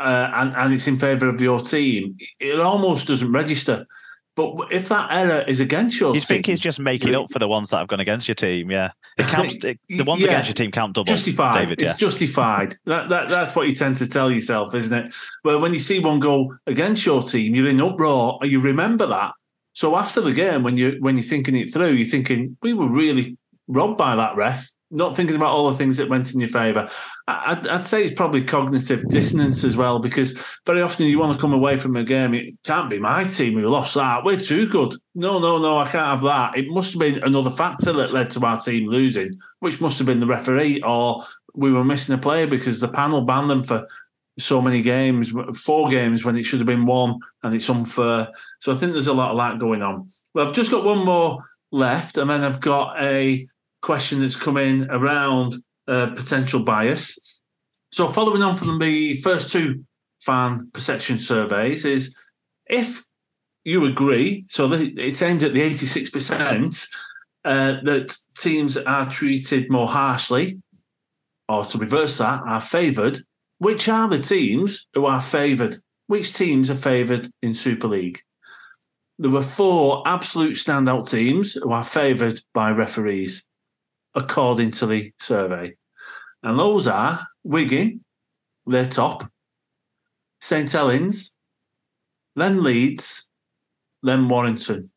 [0.00, 3.86] uh, and, and it's in favour of your team, it almost doesn't register.
[4.34, 7.38] But if that error is against your you team, think he's just making up for
[7.38, 8.70] the ones that have gone against your team?
[8.70, 9.56] Yeah, it counts.
[9.62, 10.28] It, the ones yeah.
[10.28, 11.04] against your team count double.
[11.04, 11.54] Justified.
[11.54, 11.96] David, it's yeah.
[11.96, 12.76] justified.
[12.86, 15.12] That, that that's what you tend to tell yourself, isn't it?
[15.44, 18.38] Well, when you see one go against your team, you're in uproar.
[18.42, 19.34] You remember that.
[19.74, 22.88] So after the game, when you when you're thinking it through, you're thinking we were
[22.88, 23.36] really
[23.68, 26.88] robbed by that ref not thinking about all the things that went in your favour.
[27.26, 31.40] I'd, I'd, say it's probably cognitive dissonance as well, because very often you want to
[31.40, 32.34] come away from a game.
[32.34, 34.24] It can't be my team who lost that.
[34.24, 34.94] We're too good.
[35.14, 36.58] No, no, no, I can't have that.
[36.58, 40.06] It must have been another factor that led to our team losing, which must have
[40.06, 41.24] been the referee, or
[41.54, 43.86] we were missing a player because the panel banned them for
[44.38, 48.28] so many games, four games when it should have been one, and it's unfair.
[48.60, 50.08] So I think there's a lot of that going on.
[50.34, 53.46] Well, I've just got one more left, and then I've got a
[53.82, 57.40] question that's come in around uh, potential bias.
[57.90, 59.84] So, following on from the first two
[60.20, 62.16] fan perception surveys, is
[62.66, 63.04] if
[63.64, 66.88] you agree, so it's aimed at the 86%
[67.44, 70.60] uh, that teams are treated more harshly,
[71.48, 73.18] or to reverse that, are favoured.
[73.58, 75.76] Which are the teams who are favoured?
[76.06, 78.22] Which teams are favoured in Super League?
[79.18, 83.44] There were four absolute standout teams who are favoured by referees
[84.14, 85.74] according to the survey.
[86.42, 88.04] And those are Wigan,
[88.66, 89.30] their top,
[90.40, 91.34] St Helens,
[92.34, 93.28] then Leeds,
[94.02, 94.90] then Warrington.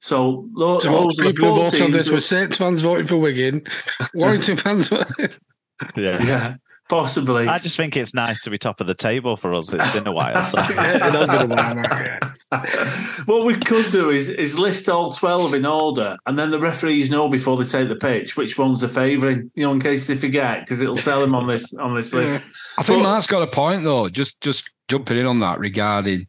[0.00, 3.62] So, those, so those people who voted on this were Saints fans voting for Wigan,
[4.14, 4.90] Warrington fans.
[4.90, 6.54] yeah, yeah.
[6.92, 7.48] Possibly.
[7.48, 9.72] I just think it's nice to be top of the table for us.
[9.72, 10.44] It's been a while.
[10.50, 10.58] So.
[10.72, 12.18] It has been a while
[13.24, 17.08] what we could do is is list all twelve in order, and then the referees
[17.08, 19.50] know before they take the pitch which ones they're favouring.
[19.54, 22.44] You know, in case they forget, because it'll tell them on this on this list.
[22.78, 24.10] I think But- Mark's got a point though.
[24.10, 26.26] Just just jumping in on that regarding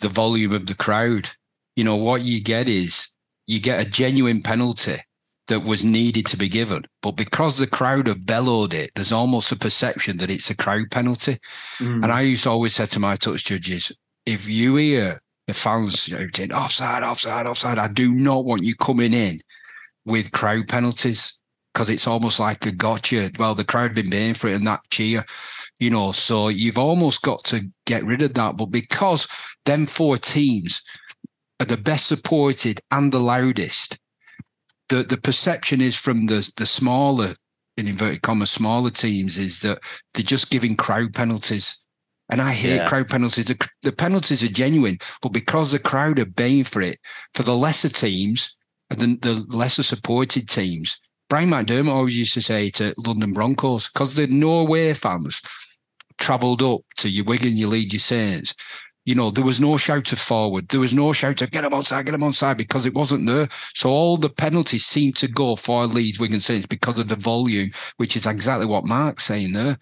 [0.00, 1.30] the volume of the crowd.
[1.76, 3.06] You know what you get is
[3.46, 4.98] you get a genuine penalty
[5.48, 9.52] that was needed to be given, but because the crowd have bellowed it, there's almost
[9.52, 11.38] a perception that it's a crowd penalty.
[11.78, 12.04] Mm.
[12.04, 13.90] And I used to always say to my touch judges,
[14.24, 19.12] if you hear the fans shouting offside, offside, offside, I do not want you coming
[19.12, 19.40] in
[20.04, 21.36] with crowd penalties
[21.72, 23.30] because it's almost like a gotcha.
[23.38, 25.24] Well, the crowd been paying for it and that cheer,
[25.80, 26.12] you know.
[26.12, 28.56] So you've almost got to get rid of that.
[28.56, 29.26] But because
[29.64, 30.82] them four teams
[31.60, 33.98] are the best supported and the loudest,
[34.92, 37.34] the the perception is from the the smaller,
[37.76, 39.78] in inverted commas, smaller teams is that
[40.12, 41.82] they're just giving crowd penalties.
[42.28, 42.88] And I hate Yeah.
[42.88, 43.46] crowd penalties.
[43.46, 46.98] The, the penalties are genuine, but because the crowd are paying for it,
[47.34, 48.54] for the lesser teams
[48.90, 53.88] and the, the lesser supported teams, Brian McDermott always used to say to London Broncos,
[53.88, 55.42] because the Norway fans
[56.18, 58.54] travelled up to your Wigan, your Leeds, your Saints,
[59.04, 60.68] you know, there was no shout of forward.
[60.68, 63.48] There was no shout of get them outside, get them outside because it wasn't there.
[63.74, 67.70] So all the penalties seemed to go for Leeds, Wigan, Saints because of the volume,
[67.96, 69.76] which is exactly what Mark's saying there.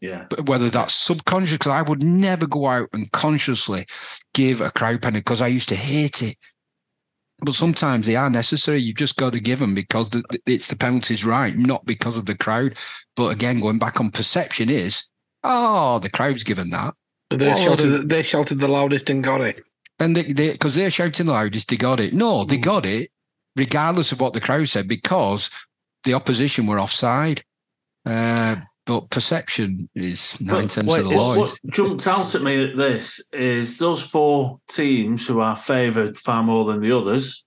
[0.00, 0.26] Yeah.
[0.30, 3.86] But whether that's subconscious, because I would never go out and consciously
[4.34, 6.36] give a crowd penalty because I used to hate it.
[7.42, 8.78] But sometimes they are necessary.
[8.78, 12.26] You've just got to give them because the, it's the penalties right, not because of
[12.26, 12.76] the crowd.
[13.16, 15.04] But again, going back on perception is,
[15.42, 16.94] oh, the crowd's given that.
[17.30, 19.62] They What shouted, they shouted the loudest and got it.
[19.98, 22.12] And they, they, because they're shouting the loudest, they got it.
[22.12, 22.62] No, they Mm.
[22.62, 23.10] got it,
[23.56, 25.50] regardless of what the crowd said, because
[26.04, 27.42] the opposition were offside.
[28.04, 28.56] Uh,
[28.86, 31.38] but perception is nine But tenths what of the is- law.
[31.38, 36.42] What jumped out at me at this is those four teams who are favoured far
[36.42, 37.44] more than the others.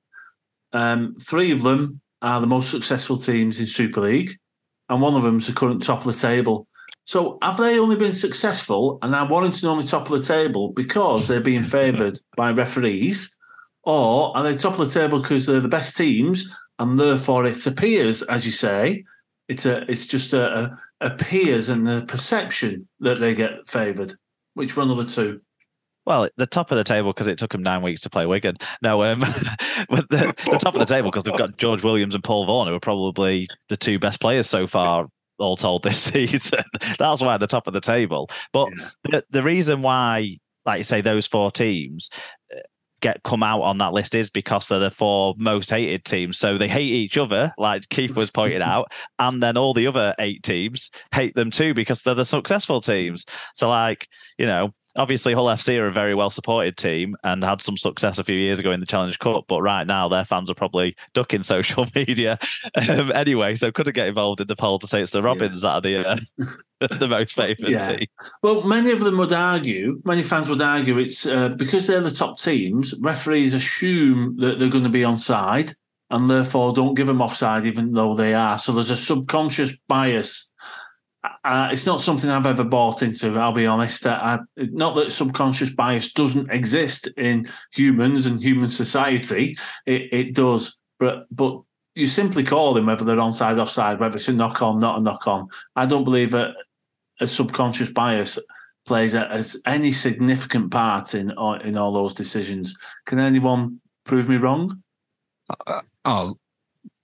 [0.72, 4.38] Um, three of them are the most successful teams in Super League,
[4.88, 6.68] and one of them's the current top of the table.
[7.06, 11.28] So, have they only been successful and only at the top of the table because
[11.28, 13.36] they're being favoured by referees,
[13.84, 17.66] or are they top of the table because they're the best teams and therefore it
[17.66, 19.04] appears, as you say,
[19.48, 24.14] it's a it's just a, a appears and the perception that they get favoured.
[24.54, 25.42] Which one of the two?
[26.06, 28.58] Well, the top of the table because it took them nine weeks to play Wigan.
[28.82, 29.20] No, um,
[29.90, 32.68] but the, the top of the table because they've got George Williams and Paul Vaughan,
[32.68, 35.08] who are probably the two best players so far,
[35.40, 36.64] all told this season.
[37.00, 38.30] That's why at the top of the table.
[38.52, 38.90] But Yeah.
[39.04, 42.10] the, the reason why, like you say, those four teams
[42.56, 42.60] uh,
[43.02, 46.38] get come out on that list is because they're the four most hated teams.
[46.40, 50.16] So they hate each other, like Keith was pointing out, and then all the other
[50.20, 53.26] eight teams hate them too because they're the successful teams.
[53.56, 54.08] So, like,
[54.38, 58.20] you know, obviously Hull FC are a very well supported team and had some success
[58.20, 60.96] a few years ago in the Challenge Cup, but right now their fans are probably
[61.14, 62.38] ducking social media
[62.90, 63.56] um, anyway.
[63.56, 66.08] So couldn't get involved in the poll to say it's the Robins that are the
[66.08, 66.18] uh,
[67.00, 67.96] the most favoured Yeah.
[67.96, 68.08] team.
[68.42, 72.12] Well, many of them would argue, many fans would argue, it's uh, because they're the
[72.12, 72.94] top teams.
[73.00, 75.74] Referees assume that they're going to be onside,
[76.10, 78.60] and therefore don't give them offside, even though they are.
[78.60, 80.50] So there's a subconscious bias.
[81.44, 83.38] Uh, it's not something I've ever bought into.
[83.38, 84.08] I'll be honest.
[84.08, 89.58] Uh, I, not that subconscious bias doesn't exist in humans and human society.
[89.86, 91.62] It, it does, but but
[91.96, 95.04] you simply call them whether they're onside, offside, whether it's a knock on, not a
[95.04, 95.48] knock on.
[95.76, 96.56] I don't believe that
[97.20, 98.40] a subconscious bias
[98.86, 102.76] plays a, as any significant part in all- in all those decisions.
[103.06, 104.82] Can anyone prove me wrong?
[105.68, 106.38] Uh, oh,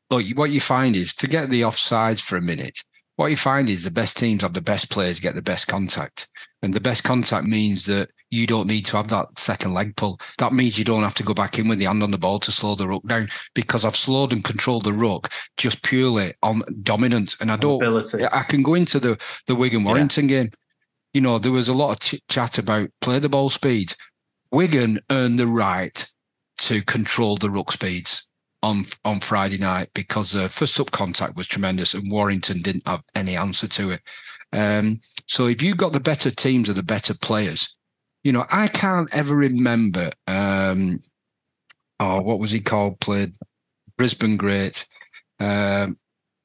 [0.09, 2.83] look, what you find is forget the offsides for a minute.
[3.19, 6.29] What you find is the best teams have the best players get the best contact.
[6.61, 10.21] And the best contact means that you don't need to have that second leg pull.
[10.37, 12.39] That means you don't have to go back in with the hand on the ball
[12.39, 16.61] to slow the ruck down because I've slowed and controlled the ruck just purely on
[16.81, 17.35] dominance.
[17.41, 18.23] And I don't Ability.
[18.23, 20.51] I can go into the the Wigan Warrington game.
[21.13, 23.95] You know, there was a lot of ch- chat about play the ball speed.
[24.49, 26.07] Wigan earned the right
[26.59, 28.28] to control the ruck speeds
[28.61, 33.03] on on Friday night because uh, first up contact was tremendous and Warrington didn't have
[33.15, 34.01] any answer to it.
[34.51, 37.75] Um, so if you got the better teams or the better players,
[38.23, 40.11] you know, I can't ever remember.
[40.27, 40.99] Um,
[41.99, 42.99] oh, what was he called?
[42.99, 43.33] Played
[43.97, 44.85] Brisbane great.
[45.39, 45.97] Um,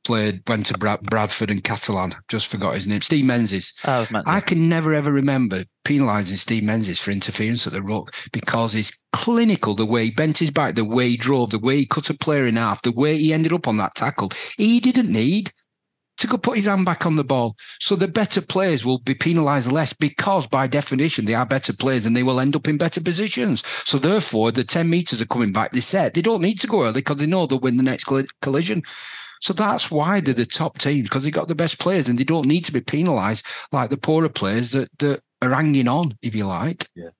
[0.05, 2.15] played went to Brad, Bradford and Catalan.
[2.29, 3.01] Just forgot his name.
[3.01, 3.73] Steve Menzies.
[3.85, 7.73] I was meant to- I can never ever remember penalising Steve Menzies for interference at
[7.73, 9.75] the ruck because he's clinical.
[9.75, 12.15] The way he bent his back, the way he drove, the way he cut a
[12.15, 14.31] player in half, the way he ended up on that tackle.
[14.57, 15.53] He didn't need.
[16.17, 17.57] to go put his hand back on the ball.
[17.81, 22.07] So the better players will be penalised less because, by definition, they are better players
[22.07, 23.65] and they will end up in better positions.
[23.85, 25.73] So therefore, the 10 metres are coming back.
[25.73, 28.05] They said they don't need to go early because they know they'll win the next
[28.43, 28.85] collision.
[29.45, 32.25] So that's why they're the top teams because they got the best players and they
[32.25, 36.35] don't need to be penalised like the poorer players that, that are hanging on, if
[36.35, 36.89] you like.
[36.95, 37.11] Yeah.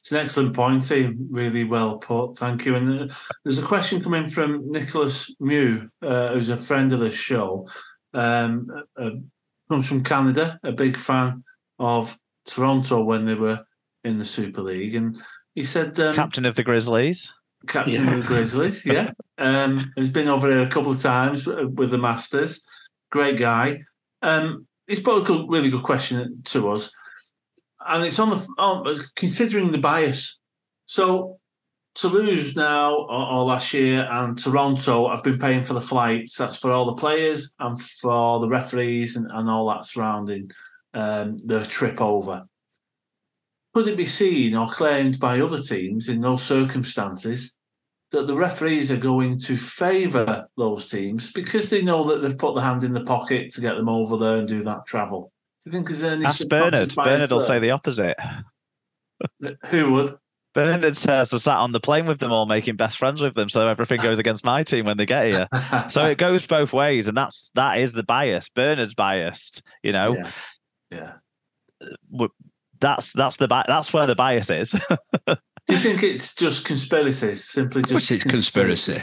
[0.00, 1.28] It's an excellent point, team.
[1.30, 2.36] Really well put.
[2.36, 2.74] Thank you.
[2.74, 3.12] And
[3.44, 7.68] there's a question coming from Nicholas Mew, uh, who's a friend of the show.
[8.12, 8.66] Um,
[8.98, 9.10] uh, uh,
[9.68, 11.44] comes from Canada, a big fan
[11.78, 13.64] of Toronto when they were
[14.02, 14.96] in the Super League.
[14.96, 15.16] And
[15.54, 17.32] he said, um, Captain of the Grizzlies.
[17.66, 18.12] Captain yeah.
[18.12, 19.10] of the Grizzlies, yeah.
[19.36, 22.64] Um, he's been over there a couple of times with the Masters.
[23.10, 23.80] Great guy.
[24.22, 26.90] Um, he's put a really good question to us
[27.88, 30.38] and it's on the on, considering the bias.
[30.86, 31.38] So
[31.94, 36.36] Toulouse now or, or, last year and Toronto, I've been paying for the flights.
[36.36, 40.50] That's for all the players and for the referees and, and all that surrounding
[40.94, 42.46] um, the trip over.
[43.78, 47.54] Could it be seen or claimed by other teams in those circumstances
[48.10, 52.56] that the referees are going to favour those teams because they know that they've put
[52.56, 55.30] the hand in the pocket to get them over there and do that travel?
[55.62, 56.24] Do you think there's any?
[56.24, 56.92] Ask Bernard.
[56.92, 58.16] Bernard will say the opposite.
[59.66, 60.16] Who would?
[60.54, 63.48] Bernard says I sat on the plane with them all, making best friends with them,
[63.48, 65.46] so everything goes against my team when they get here.
[65.88, 68.48] so it goes both ways, and that's that is the bias.
[68.48, 70.16] Bernard's biased, you know.
[70.16, 70.32] Yeah.
[70.90, 71.12] yeah.
[72.80, 74.70] That's that's the that's where the bias is.
[75.26, 77.44] Do you think it's just conspiracies?
[77.44, 79.02] Simply just it's conspiracy.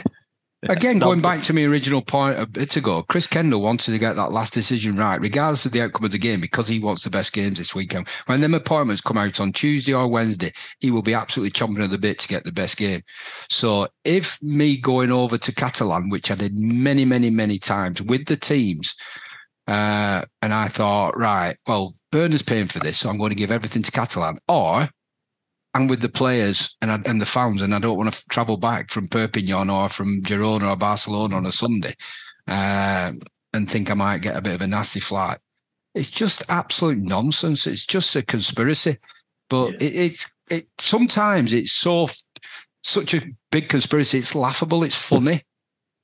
[0.62, 4.16] Again, going back to my original point a bit ago, Chris Kendall wanted to get
[4.16, 7.10] that last decision right, regardless of the outcome of the game, because he wants the
[7.10, 8.08] best games this weekend.
[8.26, 11.90] When them appointments come out on Tuesday or Wednesday, he will be absolutely chomping at
[11.90, 13.02] the bit to get the best game.
[13.48, 18.26] So if me going over to Catalan, which I did many, many, many times with
[18.26, 18.94] the teams,
[19.68, 23.52] uh, and I thought, right, well, Bernard's paying for this, so I'm going to give
[23.52, 24.88] everything to Catalan, or
[25.74, 28.90] and with the players and and the fans, and I don't want to travel back
[28.90, 31.92] from Perpignan or from Girona or Barcelona on a Sunday,
[32.48, 33.12] uh,
[33.52, 35.36] and think I might get a bit of a nasty flight.
[35.94, 37.66] It's just absolute nonsense.
[37.66, 38.96] It's just a conspiracy.
[39.50, 39.88] But yeah.
[39.88, 42.08] it, it it sometimes it's so
[42.82, 43.20] such a
[43.52, 44.16] big conspiracy.
[44.16, 44.84] It's laughable.
[44.84, 45.42] It's funny.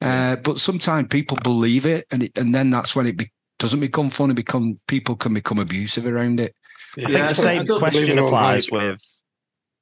[0.03, 3.31] Uh, but sometimes people believe it, and it, and then that's when it be,
[3.63, 4.29] doesn't become fun.
[4.29, 4.35] funny.
[4.35, 6.55] Become people can become abusive around it.
[6.97, 9.01] Yeah, I think the same question applies with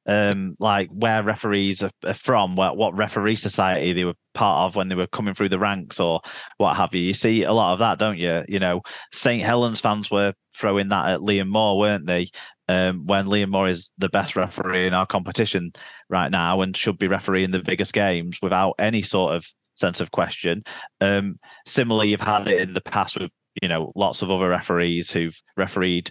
[0.07, 4.77] um, like where referees are, are from, what, what referee society they were part of
[4.77, 6.21] when they were coming through the ranks or
[6.59, 7.03] what have you.
[7.03, 8.43] You see a lot of that, don't you?
[8.49, 8.83] You know,
[9.13, 9.43] St.
[9.43, 12.29] Helens fans were throwing that at Liam Moore, weren't they?
[12.69, 15.73] Um, when Liam Moore is the best referee in our competition
[16.09, 19.45] right now and should be refereeing the biggest games without any sort of
[19.75, 20.63] sense of question.
[21.01, 25.11] Um, similarly, you've had it in the past with you know lots of other referees
[25.11, 26.11] who've refereed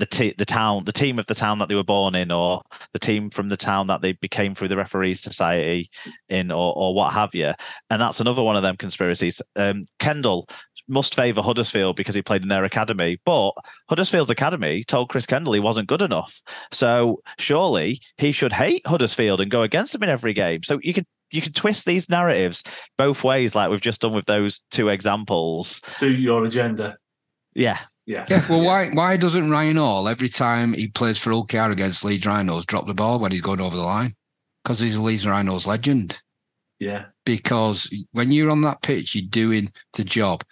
[0.00, 2.62] the t- the town, the team of the town that they were born in, or
[2.92, 5.90] the team from the town that they became through the referees society
[6.28, 7.52] in, or or what have you.
[7.90, 9.42] And that's another one of them conspiracies.
[9.56, 10.48] Um, Kendall
[10.90, 13.52] must favour Huddersfield because he played in their academy, but
[13.88, 16.40] Huddersfield's academy told Chris Kendall he wasn't good enough.
[16.72, 20.62] So surely he should hate Huddersfield and go against them in every game.
[20.62, 22.62] So you could you can twist these narratives
[22.98, 25.80] both ways, like we've just done with those two examples.
[26.00, 26.98] To your agenda.
[27.54, 28.26] Yeah, yeah.
[28.28, 28.46] Yeah.
[28.48, 32.26] Well, why why doesn't Ryan Hall every time he plays for Hull KR against Leeds
[32.26, 34.14] Rhinos drop the ball when he's going over the line?
[34.62, 36.20] Because he's a Leeds Rhinos legend.
[36.80, 37.06] Yeah.
[37.24, 40.42] Because when you're on that pitch, you're doing the job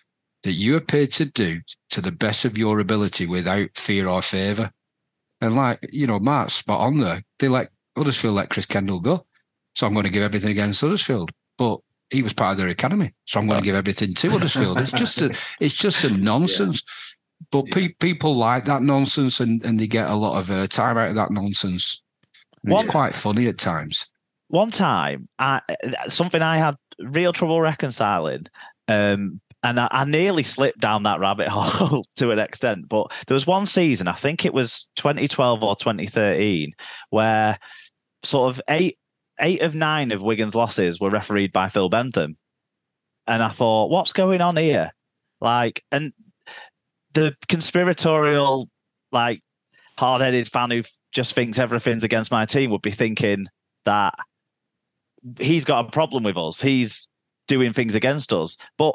[0.43, 1.61] that you are paid to do
[1.91, 4.71] to the best of your ability without fear or favour.
[5.41, 7.23] And like, you know, Mark's spot on there.
[7.39, 9.27] They let Huddersfield let Chris Kendall go.
[9.75, 11.31] So I'm going to give everything against Huddersfield.
[11.57, 13.13] But he was part of their academy.
[13.27, 14.81] So I'm going to give everything to Huddersfield.
[14.81, 16.83] It's just a it's just a nonsense.
[16.87, 17.47] Yeah.
[17.51, 17.75] But yeah.
[17.75, 21.11] pe- people like that nonsense and, and they get a lot of uh, time out
[21.11, 22.03] of that nonsense.
[22.63, 24.07] One, it's quite funny at times.
[24.49, 25.61] One time, I,
[26.09, 28.47] something I had real trouble reconciling,
[28.89, 32.89] um, and I, I, nearly slipped down that rabbit hole to an extent.
[32.89, 36.73] But there was one season, I think it was 2012 or 2013,
[37.11, 37.59] where
[38.23, 38.99] sort of eight
[39.41, 42.37] eight of nine of Wigan's losses were refereed by Phil Bentham.
[43.27, 44.91] And I thought, what's going on here?
[45.41, 46.13] Like, and
[47.15, 48.69] the conspiratorial,
[49.13, 49.41] like
[49.97, 50.83] hard-headed fan who
[51.13, 53.47] just thinks everything's against my team would be thinking
[53.85, 54.15] that
[55.39, 56.61] he's got a problem with us.
[56.61, 57.07] He's
[57.47, 58.57] doing things against us.
[58.77, 58.95] But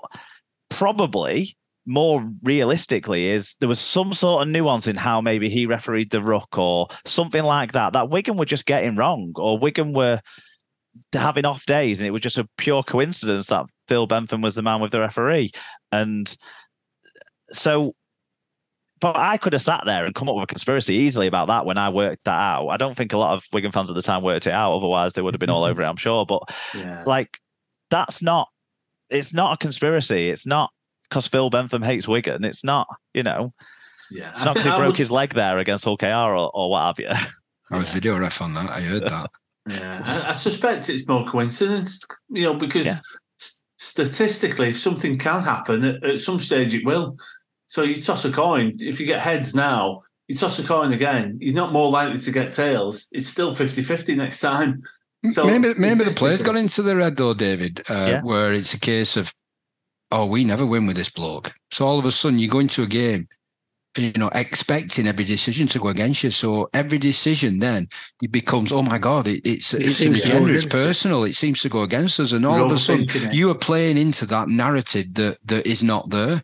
[0.77, 1.55] probably
[1.85, 6.21] more realistically is there was some sort of nuance in how maybe he refereed the
[6.21, 10.21] ruck or something like that that Wigan were just getting wrong or Wigan were
[11.11, 14.61] having off days and it was just a pure coincidence that Phil Bentham was the
[14.61, 15.51] man with the referee
[15.91, 16.35] and
[17.53, 17.95] so,
[18.99, 21.65] but I could have sat there and come up with a conspiracy easily about that
[21.65, 22.69] when I worked that out.
[22.69, 24.75] I don't think a lot of Wigan fans at the time worked it out.
[24.75, 26.25] Otherwise, they would have been all over it, I'm sure.
[26.25, 26.43] But
[26.73, 27.03] yeah.
[27.05, 27.39] like,
[27.89, 28.47] that's not.
[29.13, 30.29] It's not a conspiracy.
[30.29, 30.71] It's not
[31.09, 32.43] because Phil Bentham hates Wigan.
[32.43, 32.87] It's not.
[33.13, 33.53] You know.
[34.11, 34.31] Yeah.
[34.31, 34.97] It's not because he broke would...
[34.97, 37.09] his leg there against Hull KR or, or what have you.
[37.71, 38.69] I was video ref on that.
[38.69, 39.29] I heard that.
[39.67, 42.99] Yeah, I, I, suspect it's more coincidence, you know, because yeah.
[43.77, 47.15] statistically, if something can happen, at, at, some stage it will.
[47.67, 48.73] So you toss a coin.
[48.79, 51.37] If you get heads now, you toss a coin again.
[51.39, 53.07] You're not more likely to get tails.
[53.11, 54.83] It's still 50-50 next time.
[55.31, 58.21] So maybe maybe the players got into the red though, David, uh, yeah.
[58.21, 59.33] where it's a case of,
[60.11, 61.53] oh, we never win with this bloke.
[61.71, 63.27] So all of a sudden you go into a game
[63.97, 66.31] you know, expecting every decision to go against you.
[66.31, 67.87] So every decision then
[68.21, 71.23] it becomes, oh my God, it, it's it it's an agenda, it's personal.
[71.23, 71.31] It.
[71.31, 71.35] it.
[71.35, 74.25] seems to go against us, and all We're of a sudden you are playing into
[74.27, 76.41] that narrative that that is not there.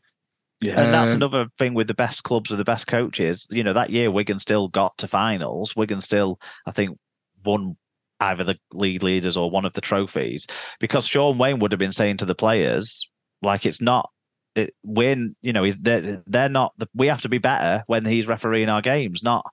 [0.62, 0.82] Yeah.
[0.82, 3.48] And that's uh, another thing with the best clubs with the best coaches.
[3.50, 5.76] You know, that year Wigan still got to finals.
[5.76, 6.98] Wigan still, I think,
[7.46, 7.78] won
[8.20, 10.46] either the league leaders or one of the trophies
[10.80, 13.10] because Shaun Wane would have been saying to the players,
[13.42, 14.10] like, it's not
[14.56, 18.28] it, when you know they're they're not the, we have to be better when he's
[18.28, 19.46] refereeing our games, not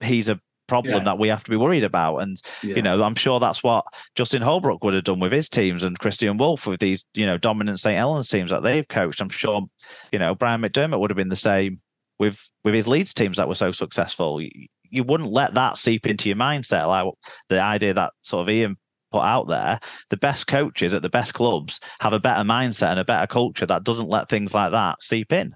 [0.00, 1.04] he's a problem yeah.
[1.04, 2.18] that we have to be worried about.
[2.18, 2.76] And yeah.
[2.76, 3.84] you know, I'm sure that's what
[4.14, 7.38] Justin Holbrook would have done with his teams and Kristian Woolf with these you know
[7.38, 9.20] dominant St Helens teams that they've coached.
[9.20, 9.62] I'm sure
[10.12, 11.80] you know Brian McDermott would have been the same
[12.18, 14.40] with with his Leeds teams that were so successful.
[14.40, 14.50] You,
[14.96, 17.12] you wouldn't let that seep into your mindset, like
[17.48, 18.76] the idea that sort of Ian
[19.12, 23.00] put out there, the best coaches at the best clubs have a better mindset and
[23.00, 25.54] a better culture that doesn't let things like that seep in.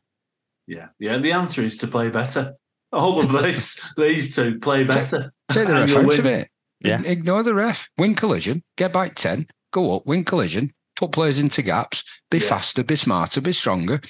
[0.66, 1.18] Yeah, yeah.
[1.18, 2.54] The answer is to play better.
[2.92, 5.32] All of these, these two play better.
[5.50, 6.48] Take, take the ref out of it.
[6.80, 7.02] Yeah.
[7.04, 7.88] Ignore the ref.
[7.98, 8.62] Win collision.
[8.76, 9.46] Get back ten.
[9.72, 10.06] Go up.
[10.06, 10.72] Win collision.
[10.96, 12.04] Put players into gaps.
[12.30, 12.46] Be yeah.
[12.46, 12.84] faster.
[12.84, 13.40] Be smarter.
[13.40, 14.00] Be stronger.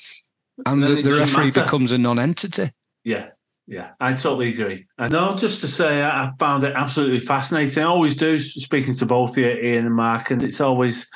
[0.67, 1.63] And, and the, the referee matter.
[1.63, 2.69] becomes a non-entity.
[3.05, 3.31] Yeah,
[3.71, 4.87] yeah, I totally agree.
[4.99, 7.85] I know, just to say, I found it absolutely fascinating.
[7.85, 11.09] I always do, speaking to both you, Ian and Mark, and it's always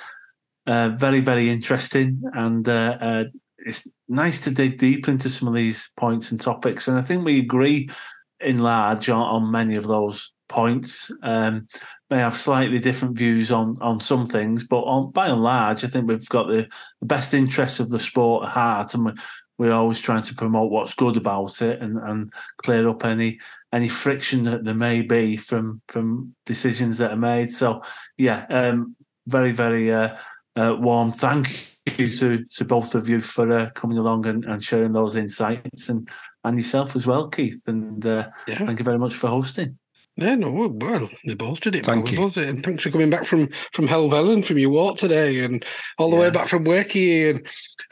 [0.69, 2.23] uh, very, very interesting.
[2.33, 3.25] And uh, uh,
[3.59, 6.87] it's nice to dig deep into some of these points and topics.
[6.87, 7.91] And I think we agree
[8.39, 11.11] in large on, on many of those points.
[11.25, 11.67] Um,
[12.09, 15.89] may have slightly different views on on some things, but on, by and large, I
[15.89, 16.69] think we've got the,
[17.01, 19.19] the best interests of the sport at heart, and
[19.59, 23.39] we're always trying to promote what's good about it and, and clear up any
[23.73, 27.53] any friction that there may be from from decisions that are made.
[27.53, 27.83] So
[28.19, 30.17] yeah, um, very very uh,
[30.57, 34.63] uh, warm thank you to to both of you for uh, coming along and, and,
[34.63, 36.09] sharing those insights and
[36.45, 37.61] and yourself as well, Keith.
[37.67, 38.59] And uh, yeah.
[38.59, 39.79] thank you very much for hosting.
[40.17, 41.85] Yeah, no, well, they both did it.
[41.85, 42.31] Thank you.
[42.37, 45.65] And thanks for coming back from from Helvellyn, from your walk today, and
[45.99, 46.23] all the yeah.
[46.23, 47.31] way back from Wakey.
[47.31, 47.39] And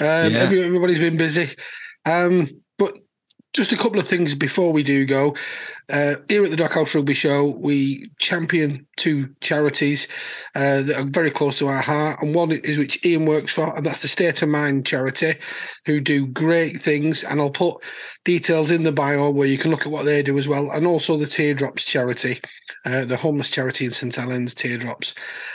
[0.00, 0.38] um, yeah.
[0.38, 1.56] every, everybody's been busy.
[2.06, 2.94] Um, but
[3.52, 5.34] just a couple of things before we do go.
[5.90, 10.08] Uh, here at the Dockhouse Rugby Show, we champion two charities
[10.54, 13.76] uh, that are very close to our heart, and one is which Ian works for,
[13.76, 15.34] and that's the State of Mind charity,
[15.86, 17.24] who do great things.
[17.24, 17.82] And I'll put
[18.24, 20.86] details in the bio where you can look at what they do as well, and
[20.86, 22.40] also the Teardrops charity,
[22.84, 25.14] uh, the homeless charity in St Helens, Teardrops.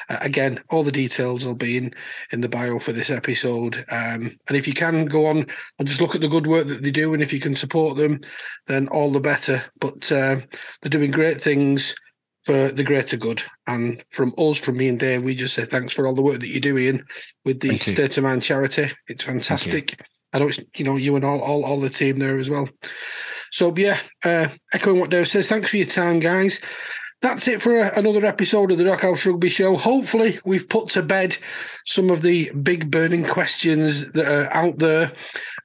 [0.09, 1.93] Uh, again, all the details will be in
[2.31, 3.85] in the bio for this episode.
[3.89, 5.47] Um, and if you can go on
[5.79, 7.97] and just look at the good work that they do, and if you can support
[7.97, 8.19] them,
[8.67, 9.63] then all the better.
[9.79, 10.41] But uh, uh,
[10.81, 11.95] they're doing great things
[12.43, 13.43] for the greater good.
[13.67, 16.39] And from us, from me and Dave, we just say thanks for all the work
[16.39, 17.03] that you're doing
[17.43, 18.89] with the State of Mind charity.
[19.07, 20.01] It's fantastic.
[20.33, 22.69] I know it's you know you and all all, all the team there as well.
[23.51, 26.59] So yeah, uh, echoing what Dave says, thanks for your time, guys.
[27.21, 29.75] That's it for a, another episode of the Dockhouse Rugby Show.
[29.75, 31.37] Hopefully, we've put to bed
[31.85, 35.11] some of the big burning questions that are out there.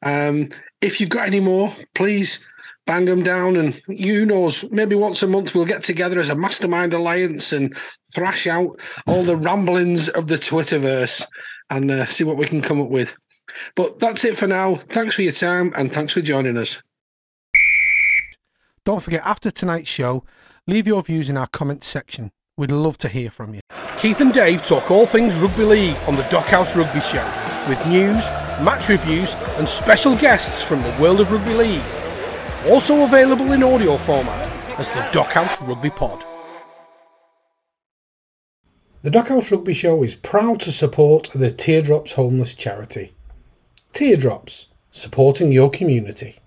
[0.03, 0.49] Um,
[0.81, 2.41] if you've got any more, please
[2.87, 3.57] bang them down.
[3.57, 7.77] And you knows, maybe once a month we'll get together as a mastermind alliance and
[8.13, 11.27] thrash out all the ramblings of the Twitterverse
[11.71, 13.15] and uh, see what we can come up with.
[13.75, 14.77] But that's it for now.
[14.91, 16.83] Thanks for your time and thanks for joining us.
[18.85, 20.25] Don't forget, after tonight's show,
[20.67, 22.33] leave your views in our comments section.
[22.57, 23.61] We'd love to hear from you.
[23.97, 27.25] Keith and Dave talk all things rugby league on the Dockhouse Rugby Show
[27.69, 28.29] with news,
[28.61, 32.02] match reviews, and special guests from the world of rugby league
[32.71, 34.49] also available in audio format
[34.79, 36.25] as the Dockhouse Rugby Pod.
[39.03, 43.13] The Dockhouse Rugby Show is proud to support the Teardrops Homeless Charity.
[43.93, 46.42] Teardrops, supporting your community.